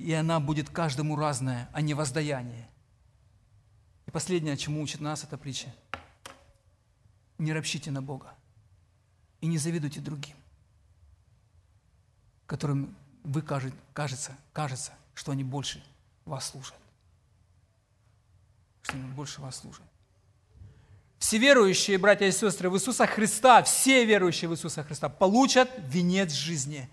и 0.00 0.12
она 0.12 0.40
будет 0.40 0.70
каждому 0.70 1.16
разная, 1.16 1.68
а 1.72 1.80
не 1.80 1.94
воздаяние. 1.94 2.68
И 4.06 4.10
последнее, 4.10 4.56
чему 4.56 4.82
учит 4.82 5.00
нас 5.00 5.24
эта 5.24 5.38
притча– 5.38 5.74
не 7.40 7.52
ропщите 7.52 7.90
на 7.90 8.02
Бога 8.02 8.34
и 9.40 9.46
не 9.46 9.58
завидуйте 9.58 10.00
другим, 10.00 10.36
которым 12.46 12.94
вы 13.24 13.42
кажет, 13.42 13.74
кажется, 13.92 14.36
кажется, 14.52 14.92
что 15.14 15.32
они 15.32 15.42
больше 15.42 15.82
вас 16.24 16.50
служат. 16.50 16.76
Что 18.82 18.92
они 18.92 19.10
больше 19.12 19.40
вас 19.40 19.56
служат. 19.56 19.82
Все 21.18 21.38
верующие, 21.38 21.98
братья 21.98 22.26
и 22.26 22.32
сестры, 22.32 22.70
в 22.70 22.76
Иисуса 22.76 23.06
Христа, 23.06 23.62
все 23.62 24.04
верующие 24.04 24.48
в 24.48 24.54
Иисуса 24.54 24.82
Христа 24.82 25.08
получат 25.08 25.70
венец 25.78 26.32
жизни. 26.32 26.88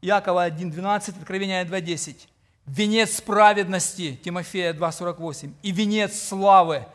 Якова 0.00 0.48
1.12, 0.48 1.20
Откровение 1.20 1.64
2.10. 1.64 2.28
Венец 2.66 3.20
праведности, 3.20 4.18
Тимофея 4.22 4.72
2.48. 4.72 5.52
И 5.62 5.72
венец 5.72 6.20
славы, 6.28 6.86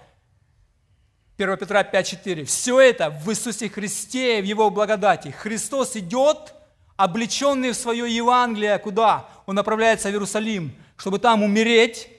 1 1.38 1.58
Петра 1.58 1.84
5.4. 1.84 2.46
Все 2.46 2.80
это 2.80 3.10
в 3.10 3.30
Иисусе 3.30 3.70
Христе, 3.70 4.42
в 4.42 4.46
Его 4.46 4.70
благодати. 4.70 5.30
Христос 5.30 5.96
идет, 5.98 6.54
облеченный 6.96 7.72
в 7.72 7.76
свое 7.76 8.14
Евангелие, 8.14 8.78
куда? 8.80 9.28
Он 9.46 9.56
направляется 9.56 10.08
в 10.08 10.12
Иерусалим, 10.12 10.74
чтобы 10.96 11.20
там 11.20 11.44
умереть, 11.44 12.10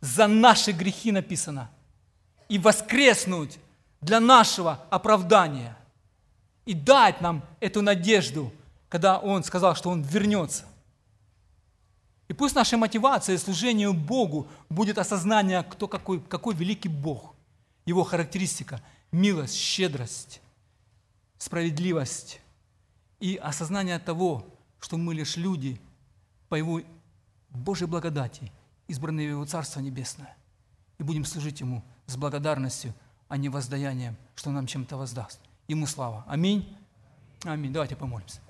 за 0.00 0.26
наши 0.26 0.72
грехи 0.72 1.12
написано, 1.12 1.70
и 2.48 2.58
воскреснуть 2.58 3.58
для 4.00 4.20
нашего 4.20 4.84
оправдания, 4.90 5.76
и 6.66 6.74
дать 6.74 7.20
нам 7.20 7.44
эту 7.60 7.82
надежду, 7.82 8.52
когда 8.88 9.18
Он 9.18 9.44
сказал, 9.44 9.74
что 9.76 9.90
Он 9.90 10.02
вернется. 10.02 10.64
И 12.32 12.34
пусть 12.34 12.54
нашей 12.54 12.78
мотивацией 12.78 13.36
служению 13.36 13.92
Богу 13.92 14.48
будет 14.70 14.96
осознание, 14.96 15.62
кто 15.62 15.86
какой, 15.86 16.18
какой 16.18 16.54
великий 16.54 16.88
Бог– 16.88 17.34
его 17.84 18.04
характеристика– 18.04 18.80
милость, 19.12 19.54
щедрость, 19.54 20.40
справедливость 21.36 22.40
и 23.20 23.36
осознание 23.36 23.98
того, 23.98 24.46
что 24.80 24.96
мы 24.96 25.12
лишь 25.12 25.36
люди 25.36 25.78
по 26.48 26.54
Его 26.54 26.80
Божьей 27.50 27.86
благодати, 27.86 28.50
избранные 28.88 29.28
в 29.28 29.32
Его 29.32 29.44
Царство 29.44 29.80
Небесное, 29.80 30.34
и 30.96 31.02
будем 31.02 31.26
служить 31.26 31.60
Ему 31.60 31.84
с 32.06 32.16
благодарностью, 32.16 32.94
а 33.28 33.36
не 33.36 33.50
воздаянием, 33.50 34.16
что 34.36 34.50
нам 34.52 34.66
чем-то 34.66 34.96
воздаст. 34.96 35.38
Ему 35.68 35.86
слава. 35.86 36.24
Аминь. 36.26 36.78
Аминь. 37.44 37.74
Давайте 37.74 37.94
помолимся. 37.94 38.40